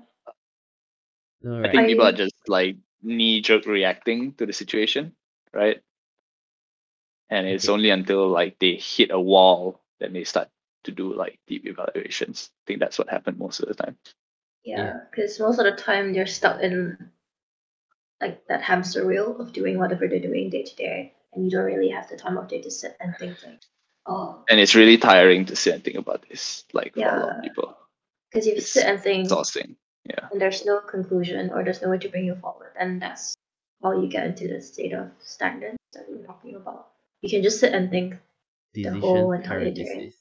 [1.42, 5.16] No, I think people I- are just like knee jerk reacting to the situation,
[5.52, 5.82] right?
[7.30, 7.72] And it's Okay.
[7.72, 10.48] only until like they hit a wall that they start
[10.84, 12.50] to do like deep evaluations.
[12.52, 13.96] I think that's what happened most of the time.
[14.64, 17.10] Yeah, because most of the time they're stuck in
[18.20, 21.64] like that hamster wheel of doing whatever they're doing day to day, and you don't
[21.64, 23.60] really have the time of day to sit and think like,
[24.10, 27.36] oh, And it's really tiring to sit and think about this, like for a lot
[27.38, 27.76] of people.
[28.30, 29.76] because you It's sit and think, Exhausting.
[30.04, 30.26] Yeah.
[30.32, 33.34] and there's no conclusion or there's no way to bring you forward, and that's
[33.82, 36.88] how you get into the state of stagnance that we were talking about.
[37.22, 38.16] You can just sit and think,
[38.74, 40.12] Decision whole entire day.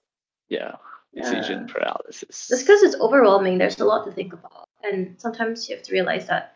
[0.49, 0.75] Yeah.
[1.15, 1.73] Decision Yeah.
[1.73, 2.47] paralysis.
[2.49, 5.93] just because it's overwhelming, there's a lot to think about, and sometimes you have to
[5.93, 6.55] realize that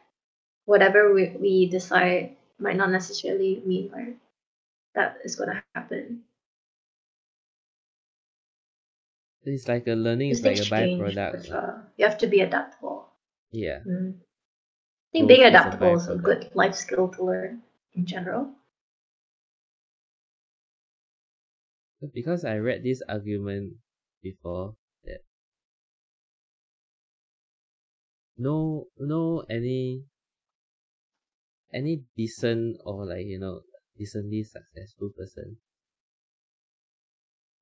[0.65, 4.15] whatever we, we decide might not necessarily mean like
[4.95, 6.21] that is going to happen.
[9.45, 11.51] It's like a learning is like a byproduct.
[11.51, 13.09] uh, you have to be adaptable.
[13.51, 13.83] Yeah.
[13.85, 14.19] Mm.
[14.19, 17.63] I think Growth being is a adaptable is a good life skill to learn
[17.93, 18.55] in general.
[22.13, 23.77] Because I read this argument
[24.21, 25.21] before that
[28.43, 28.55] no
[29.09, 30.05] no any
[31.73, 33.63] any decent or like you know
[33.97, 35.57] decently successful person.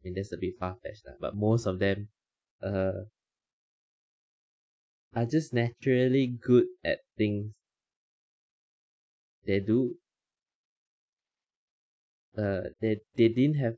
[0.01, 2.09] I mean that's a bit far fetched, but most of them
[2.61, 3.03] uh
[5.13, 7.53] are just naturally good at things
[9.45, 9.97] they do.
[12.37, 13.75] Uh they they didn't have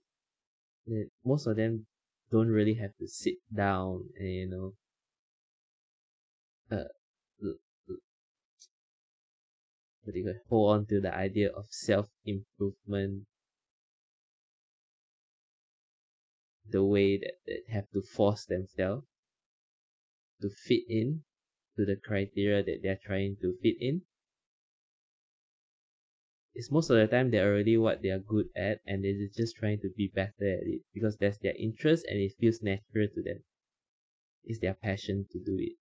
[0.87, 1.87] they, most of them
[2.31, 4.75] don't really have to sit down and you know
[6.71, 6.83] uh
[10.03, 13.25] what do you hold on to the idea of self improvement
[16.69, 19.05] the way that they have to force themselves
[20.41, 21.21] to fit in
[21.77, 24.01] to the criteria that they're trying to fit in.
[26.55, 29.55] It's most of the time they're already what they are good at and they're just
[29.55, 33.23] trying to be better at it because that's their interest and it feels natural to
[33.23, 33.39] them.
[34.43, 35.73] It's their passion to do it.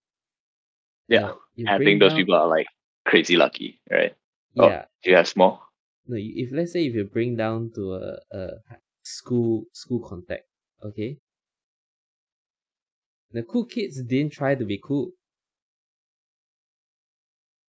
[1.08, 1.32] Yeah.
[1.58, 2.66] Now, I think those down- people are like
[3.04, 4.14] crazy lucky, right?
[4.56, 4.68] Oh.
[4.68, 4.84] Yeah.
[5.02, 5.60] Do you have more?
[6.06, 8.48] No, if let's say if you bring down to a, a
[9.02, 10.48] school school context,
[10.82, 11.18] okay?
[13.32, 15.12] The cool kids didn't try to be cool.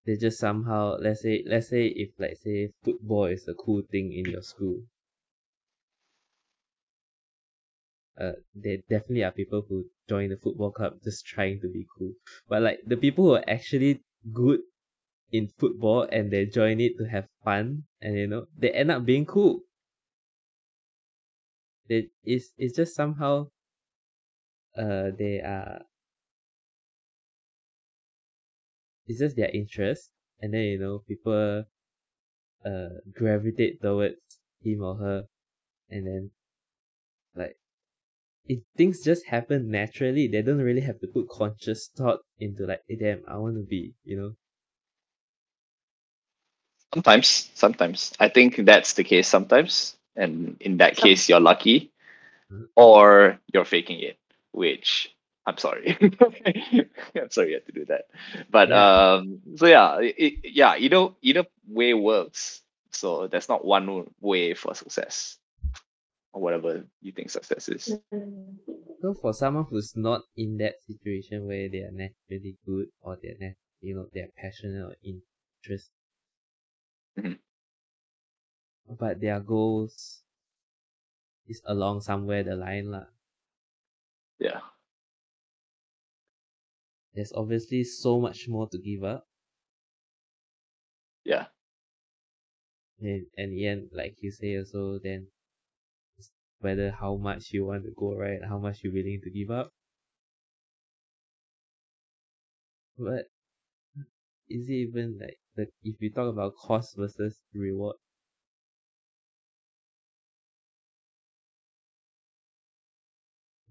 [0.06, 4.12] They just somehow let's say let's say if let's say football is a cool thing
[4.12, 4.84] in your school.
[8.20, 12.12] Uh, there definitely are people who join the football club just trying to be cool.
[12.48, 14.02] But like the people who are actually
[14.32, 14.60] good
[15.32, 19.06] in football and they join it to have fun and you know they end up
[19.06, 19.62] being cool.
[21.88, 23.50] They it's it's just somehow
[24.78, 25.82] uh they are
[29.08, 30.12] it's just their interest
[30.42, 31.64] and then you know people
[32.66, 35.28] uh gravitate towards him or her
[35.90, 36.32] and then
[37.36, 37.60] like
[38.48, 42.82] if things just happen naturally they don't really have to put conscious thought into like
[42.88, 44.36] hey, damn I want to be you know
[46.94, 48.14] Sometimes, sometimes.
[48.22, 49.98] I think that's the case sometimes.
[50.16, 51.92] And in that case, you're lucky
[52.52, 52.68] Mhm.
[52.76, 54.18] or you're faking it,
[54.52, 55.98] which I'm sorry.
[57.16, 58.06] I'm sorry you had to do that.
[58.50, 58.86] But Yeah.
[59.16, 62.62] um, so yeah, it, yeah, either either way works.
[62.92, 65.38] So there's not one way for success
[66.34, 67.98] or whatever you think success is.
[69.02, 73.56] So for someone who's not in that situation where they are naturally good or they're
[73.82, 75.92] you know they're passionate or interest,
[77.18, 77.43] Mhm.
[78.88, 80.24] But their goals
[81.48, 83.06] is along somewhere the line lah.
[84.40, 84.62] Yeah.
[87.14, 89.26] There's obviously so much more to give up,
[91.26, 91.48] Yeah.
[93.00, 95.28] and and end, like you say also, then
[96.18, 99.52] it's whether how much you want to go right, how much you're willing to give
[99.52, 99.72] up.
[102.98, 103.28] But
[104.48, 107.98] is it even like the if you talk about cost versus reward?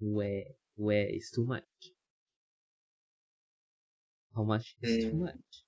[0.03, 0.45] Where
[0.77, 1.65] where is too much?
[4.37, 5.21] How much is too Mm.
[5.21, 5.65] much?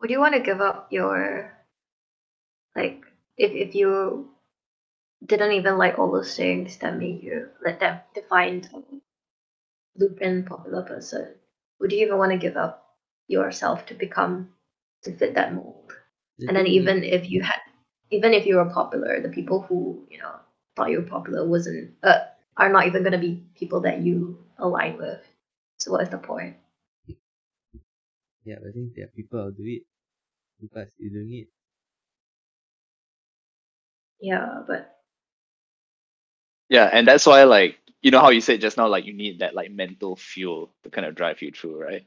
[0.00, 1.66] Would you want to give up your
[2.76, 3.04] like
[3.36, 4.30] if if you
[5.26, 8.82] didn't even like all those things that made you like that defined a
[9.96, 11.34] blueprint popular person?
[11.80, 12.94] Would you even want to give up
[13.26, 14.52] yourself to become
[15.02, 15.92] to fit that mold?
[16.38, 17.60] The and then is- even if you had
[18.10, 20.36] even if you were popular, the people who, you know,
[20.76, 22.20] thought you were popular wasn't uh
[22.56, 25.20] are not even gonna be people that you align with.
[25.78, 26.56] So what is the point?
[28.44, 29.82] Yeah, I think there are people who do it.
[30.60, 31.48] People are still doing it.
[34.20, 35.00] Yeah, but
[36.68, 39.40] Yeah, and that's why like you know how you said just now, like you need
[39.40, 42.06] that like mental fuel to kind of drive you through, right?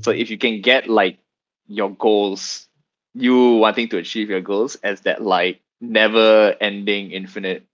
[0.00, 0.12] So Mhm.
[0.12, 1.18] if you can get like
[1.66, 2.68] your goals,
[3.14, 7.66] you wanting to achieve your goals as that like never ending infinite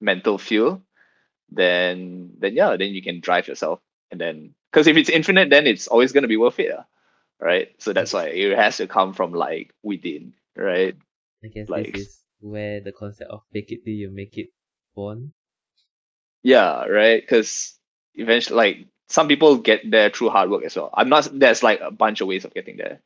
[0.00, 0.82] mental fuel,
[1.50, 3.80] then then yeah, then you can drive yourself.
[4.10, 6.84] And then because if it's infinite, then it's always gonna be worth it, ah,
[7.40, 7.68] right?
[7.78, 10.96] So that's why it has to come from like within, right?
[11.44, 14.48] I guess like- this is where the concept of make it till you make it
[14.94, 15.32] born.
[16.42, 17.20] Yeah, right.
[17.20, 17.78] Because
[18.14, 18.76] eventually, like
[19.08, 20.90] some people get there through hard work as well.
[20.94, 21.28] I'm not.
[21.32, 23.00] There's like a bunch of ways of getting there.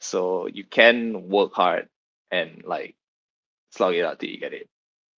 [0.00, 1.88] So you can work hard
[2.30, 2.96] and like
[3.70, 4.68] slog it out till you get it.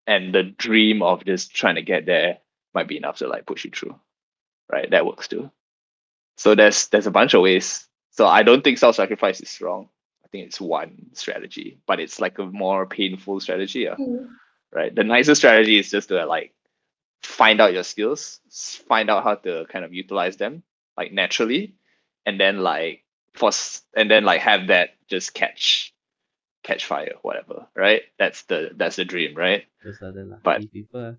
[0.08, 2.40] And the dream of just trying to get there
[2.74, 3.96] might be enough to like push you through,
[4.72, 4.90] right?
[4.92, 5.52] That works too.
[6.38, 7.88] So there's there's a bunch of ways.
[8.12, 9.90] So I don't think self-sacrifice is wrong.
[10.24, 13.82] I think it's one strategy, but it's like a more painful strategy.
[13.82, 14.26] Yeah hmm.
[14.72, 14.94] right?
[14.94, 16.54] The nicest strategy is just to like
[17.22, 18.40] find out your skills,
[18.88, 20.64] find out how to kind of utilize them
[20.98, 21.76] like naturally,
[22.26, 23.04] and then like
[23.34, 23.52] for
[23.96, 25.94] and then like have that just catch
[26.64, 28.02] catch fire, whatever, right?
[28.18, 29.66] That's the that's the dream, right?
[29.84, 31.18] Those are the lucky But- people.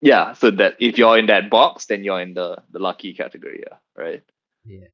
[0.00, 0.32] Yeah.
[0.34, 3.76] So that if you're in that box, then you're in the the lucky category, yeah,
[3.96, 4.22] right?
[4.64, 4.86] Yeah.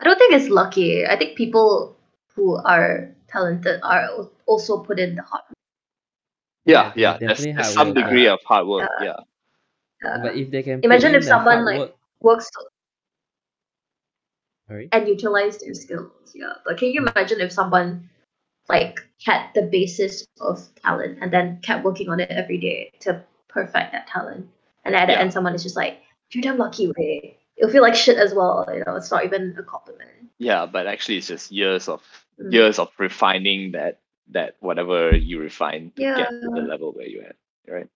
[0.00, 1.06] I don't think it's lucky.
[1.06, 1.96] I think people
[2.34, 5.56] who are talented are also put in the hard work.
[6.66, 7.32] Yeah, Yeah, yeah.
[7.32, 9.16] There's, there's some work, degree of hard work, Yeah.
[10.02, 10.10] yeah.
[10.10, 12.50] Uh, But if they can Imagine if someone, like- work, works
[14.68, 14.88] sorry.
[14.92, 16.32] and utilize their skills.
[16.34, 16.52] Yeah.
[16.64, 18.10] But can you imagine if someone
[18.68, 23.24] like had the basis of talent and then kept working on it every day to
[23.56, 24.44] perfect that talent?
[24.84, 25.20] And at the Yeah.
[25.24, 26.02] end someone is just like,
[26.32, 27.38] You're damn lucky, Ray.
[27.56, 30.10] It'll feel like shit as well, you know, it's not even a compliment.
[30.38, 32.02] Yeah, but actually it's just years of
[32.36, 32.52] Mm.
[32.52, 34.00] years of refining that
[34.36, 37.36] that whatever you refine to get to the level where you're at,
[37.66, 37.88] right?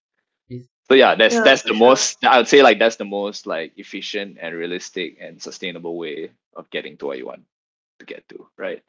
[0.89, 1.87] So yeah, that's Yeah, that's the sure.
[1.87, 6.31] most I would say like that's the most like efficient and realistic and sustainable way
[6.57, 7.45] of getting to where you want
[8.01, 8.83] to get to, right?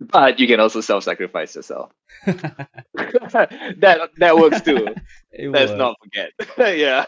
[0.00, 1.92] But you can also self-sacrifice yourself.
[2.26, 4.96] that that works too.
[5.32, 5.76] It Let's works.
[5.76, 6.30] not forget.
[6.78, 7.06] yeah.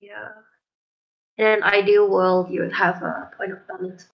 [0.00, 0.28] Yeah.
[1.36, 4.08] In an ideal world you would have a point of balance.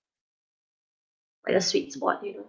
[1.47, 2.47] Like a sweet spot, you know.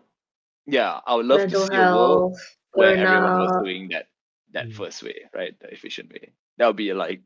[0.65, 0.99] Yeah.
[1.05, 2.38] I would love Mental to see a world
[2.74, 4.07] where everyone was doing that
[4.53, 4.74] that Mm.
[4.74, 5.57] first way, right?
[5.59, 6.34] The efficient way.
[6.57, 7.22] That would be like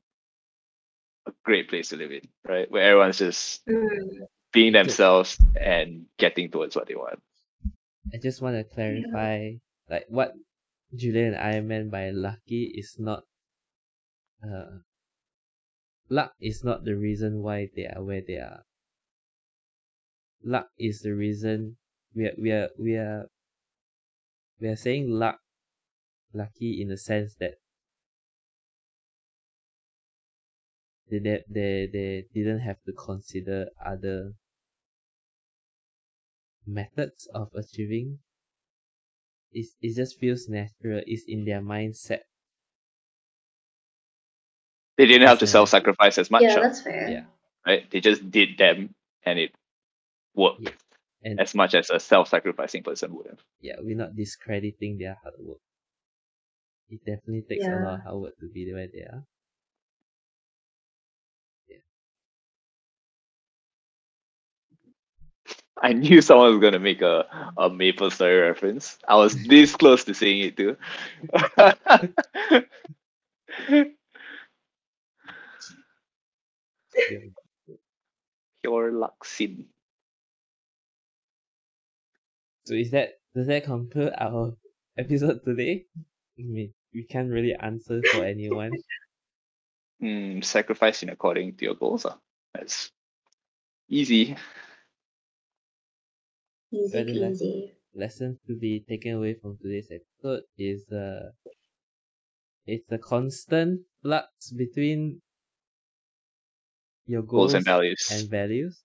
[1.26, 2.70] a great place to live in, right?
[2.72, 7.22] Where everyone's just Mm, being themselves and getting towards what they want.
[8.14, 9.56] I just want to clarify,
[9.90, 10.36] like what
[10.96, 13.26] Julian and I meant by lucky is not,
[14.44, 14.80] uh,
[16.08, 18.64] luck is not the reason why they are where they are.
[20.44, 21.80] Luck is the reason
[22.14, 23.30] we are we are we are
[24.60, 25.40] we are saying luck,
[26.34, 27.56] lucky in the sense that
[31.10, 34.34] they they they, they didn't have to consider other
[36.66, 38.20] methods of achieving
[39.54, 42.22] it's, it just feels natural it's in their mindset
[44.98, 47.10] They didn't have to self sacrifice as much, yeah, that's fair.
[47.10, 47.26] Yeah.
[47.66, 47.90] right?
[47.90, 48.94] They just did them
[49.26, 49.56] and it
[50.36, 50.72] worked Yeah.
[51.24, 53.42] and as much as a self sacrificing person would have.
[53.62, 55.60] yeah we're not discrediting their hard work
[56.90, 59.26] it definitely takes a lot of hard work to be where they are
[65.82, 67.26] I knew someone was gonna make a,
[67.58, 68.98] a MapleStory reference.
[69.08, 70.78] I was this close to saying it too.
[78.62, 79.70] Pure luck sin.
[82.66, 84.56] so is that does that conclude our
[84.98, 85.86] episode today
[86.40, 88.72] I mean, we can't really answer for anyone
[90.00, 92.06] Hmm, sacrificing according to your goals.
[92.06, 92.18] ah.
[92.54, 92.92] That's
[93.90, 94.36] easy.
[96.74, 97.42] Easy Very nice.
[97.42, 97.72] peasy.
[97.94, 101.32] lesson to be taken away from today's episode is uh
[102.66, 105.22] it's a constant flux between
[107.06, 108.08] your goals, Goals and values.
[108.12, 108.84] and values.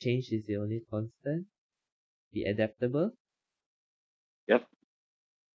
[0.00, 1.46] Change is the only constant.
[2.32, 3.12] Be adaptable.
[4.48, 4.66] Yep.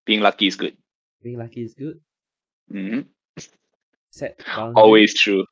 [0.05, 0.77] Being lucky is good.
[1.23, 1.99] Being lucky is good.
[2.69, 3.01] hmm
[4.11, 4.75] Set boundaries.
[4.77, 5.45] Always true.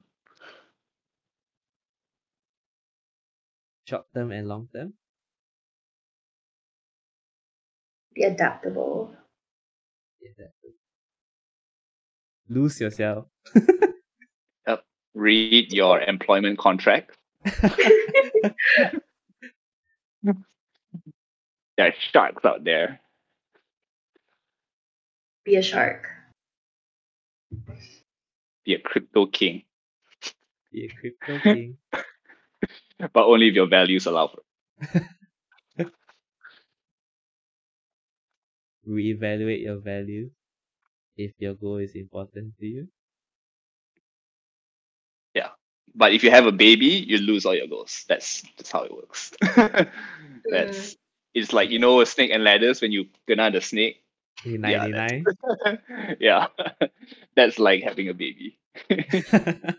[3.84, 4.93] Short term and long term.
[8.20, 9.15] Be adaptable.
[10.20, 10.74] Be adaptable.
[12.49, 13.28] Lose yourself.
[15.15, 17.15] Read your employment contract.
[21.78, 22.99] There are sharks out there.
[25.45, 26.09] Be a shark.
[28.65, 29.63] Be a crypto king,
[30.74, 31.78] Be a crypto king.
[33.13, 34.41] but only if your values allow for
[34.82, 35.03] it.
[38.89, 40.31] Reevaluate your value
[41.17, 42.89] if your goal is important to you.
[45.33, 45.49] Yeah.
[45.95, 48.05] But if you have a baby, you lose all your goals.
[48.07, 49.31] That's that's how it works.
[50.47, 50.49] Mm.
[50.49, 50.97] that's
[51.33, 54.03] it's like you know snake and ladders when you gonna the snake.
[54.43, 55.29] In Yeah, 99.
[56.19, 56.47] yeah.
[57.35, 58.57] that's like having a baby.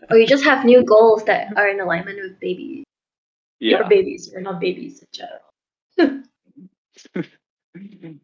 [0.09, 2.85] Or you just have new goals that are in alignment with babies.
[3.59, 3.77] Yeah.
[3.77, 6.23] Your babies, or not babies in general.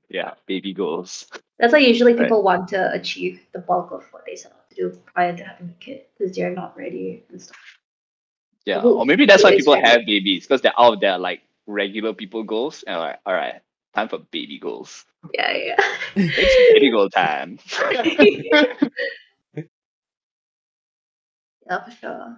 [0.10, 1.28] Yeah, baby goals.
[1.60, 2.24] That's why usually Right.
[2.24, 5.44] people want to achieve the bulk of what they set out to do prior to
[5.44, 7.58] having a kid because they're not ready and stuff.
[8.66, 8.82] Yeah.
[8.82, 9.88] Or maybe that's why people ready?
[9.88, 12.84] have babies, because they're out there like regular people goals.
[12.84, 13.62] And like, all right,
[13.96, 15.06] time for baby goals.
[15.34, 15.76] Yeah, yeah.
[16.16, 17.60] It's baby goal time.
[21.70, 22.38] yeah, for sure.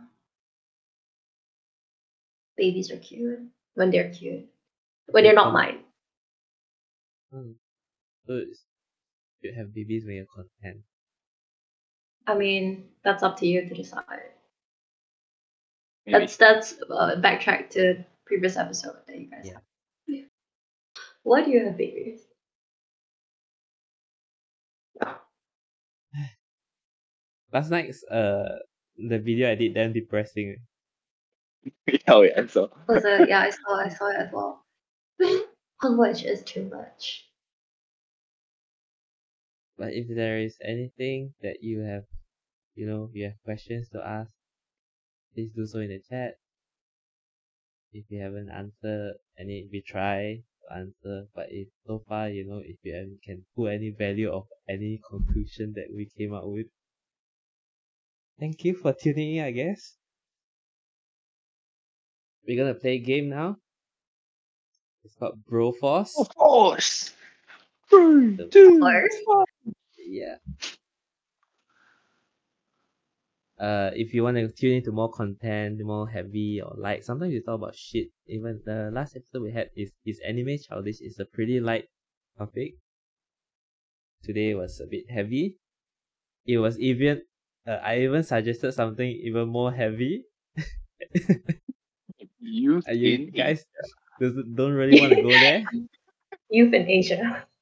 [2.58, 3.40] babies are cute
[3.76, 4.46] when they're cute.
[5.08, 5.78] When they're not mm-hmm.
[5.78, 5.80] mine.
[7.32, 7.52] Hmm.
[8.26, 8.66] So it's-
[9.42, 10.84] you have babies when you're content.
[12.28, 14.34] I mean, that's up to you to decide.
[16.06, 16.20] Maybe.
[16.20, 19.54] That's that's uh, backtrack to previous episode that you guys Yeah.
[19.54, 19.64] have.
[20.08, 20.26] Yeah.
[21.24, 22.22] Why do you have babies?
[27.54, 28.60] Last night's uh
[28.98, 30.58] the video I did damn depressing.
[32.08, 33.30] oh yeah, so Was it?
[33.30, 33.76] Yeah, I saw.
[33.80, 34.66] I saw it as well.
[35.82, 37.26] How much is too much?
[39.78, 42.04] But if there is anything that you have,
[42.76, 44.34] you know, you have questions to ask,
[45.34, 46.36] please do so in the chat.
[47.94, 51.28] If you haven't answered any, we try to answer.
[51.34, 55.74] But if so far, you know, if you can pull any value of any conclusion
[55.76, 56.68] that we came up with,
[58.38, 59.46] thank you for tuning in.
[59.46, 59.96] I guess
[62.46, 63.60] we're gonna play a game now.
[65.04, 66.14] It's called Broforce.
[66.20, 67.14] of course.
[67.92, 68.80] The- Two,
[69.98, 70.36] yeah.
[73.60, 77.42] Uh, if you want to tune into more content, more heavy or light, sometimes we
[77.42, 78.08] talk about shit.
[78.28, 80.98] Even the last episode we had is is anime childish.
[81.02, 81.90] It's a pretty light
[82.38, 82.76] topic.
[84.24, 85.58] Today was a bit heavy.
[86.46, 87.22] It was even.
[87.68, 90.24] Uh, I even suggested something even more heavy.
[92.40, 93.66] Youth Uh, you guys
[94.20, 95.64] doesn't- don't really want to go there.
[96.50, 97.46] Youth in Asia.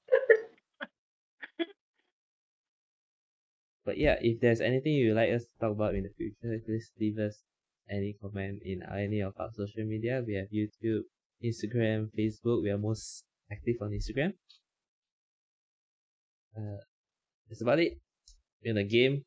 [3.85, 6.91] But yeah, if there's anything you'd like us to talk about in the future, please
[6.99, 7.39] leave us
[7.89, 10.21] any comment in any of our social media.
[10.27, 11.03] We have YouTube,
[11.41, 12.63] Instagram, Facebook.
[12.63, 14.33] We are most active on Instagram.
[16.51, 16.83] Uh,
[17.47, 17.97] that's about it.
[18.63, 19.23] In the game,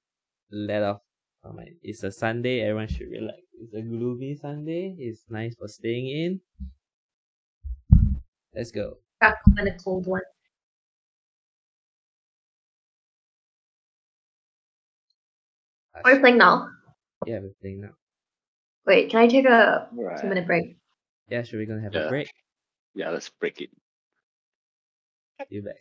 [0.50, 1.00] let off.
[1.42, 2.60] My, it's a Sunday.
[2.60, 3.38] Everyone should relax.
[3.58, 4.94] It's a gloomy Sunday.
[4.98, 6.40] It's nice for staying in.
[8.60, 8.98] Let's go.
[9.22, 10.20] Crack open a cold one.
[15.94, 16.68] Ah, Are we playing now?
[17.24, 17.94] Yeah, we're playing now.
[18.84, 20.20] Wait, can I take a Right.
[20.20, 20.76] two minute break?
[21.30, 22.30] Yeah, should we gonna have a break?
[22.92, 23.70] Yeah, let's break it.
[25.48, 25.80] You back.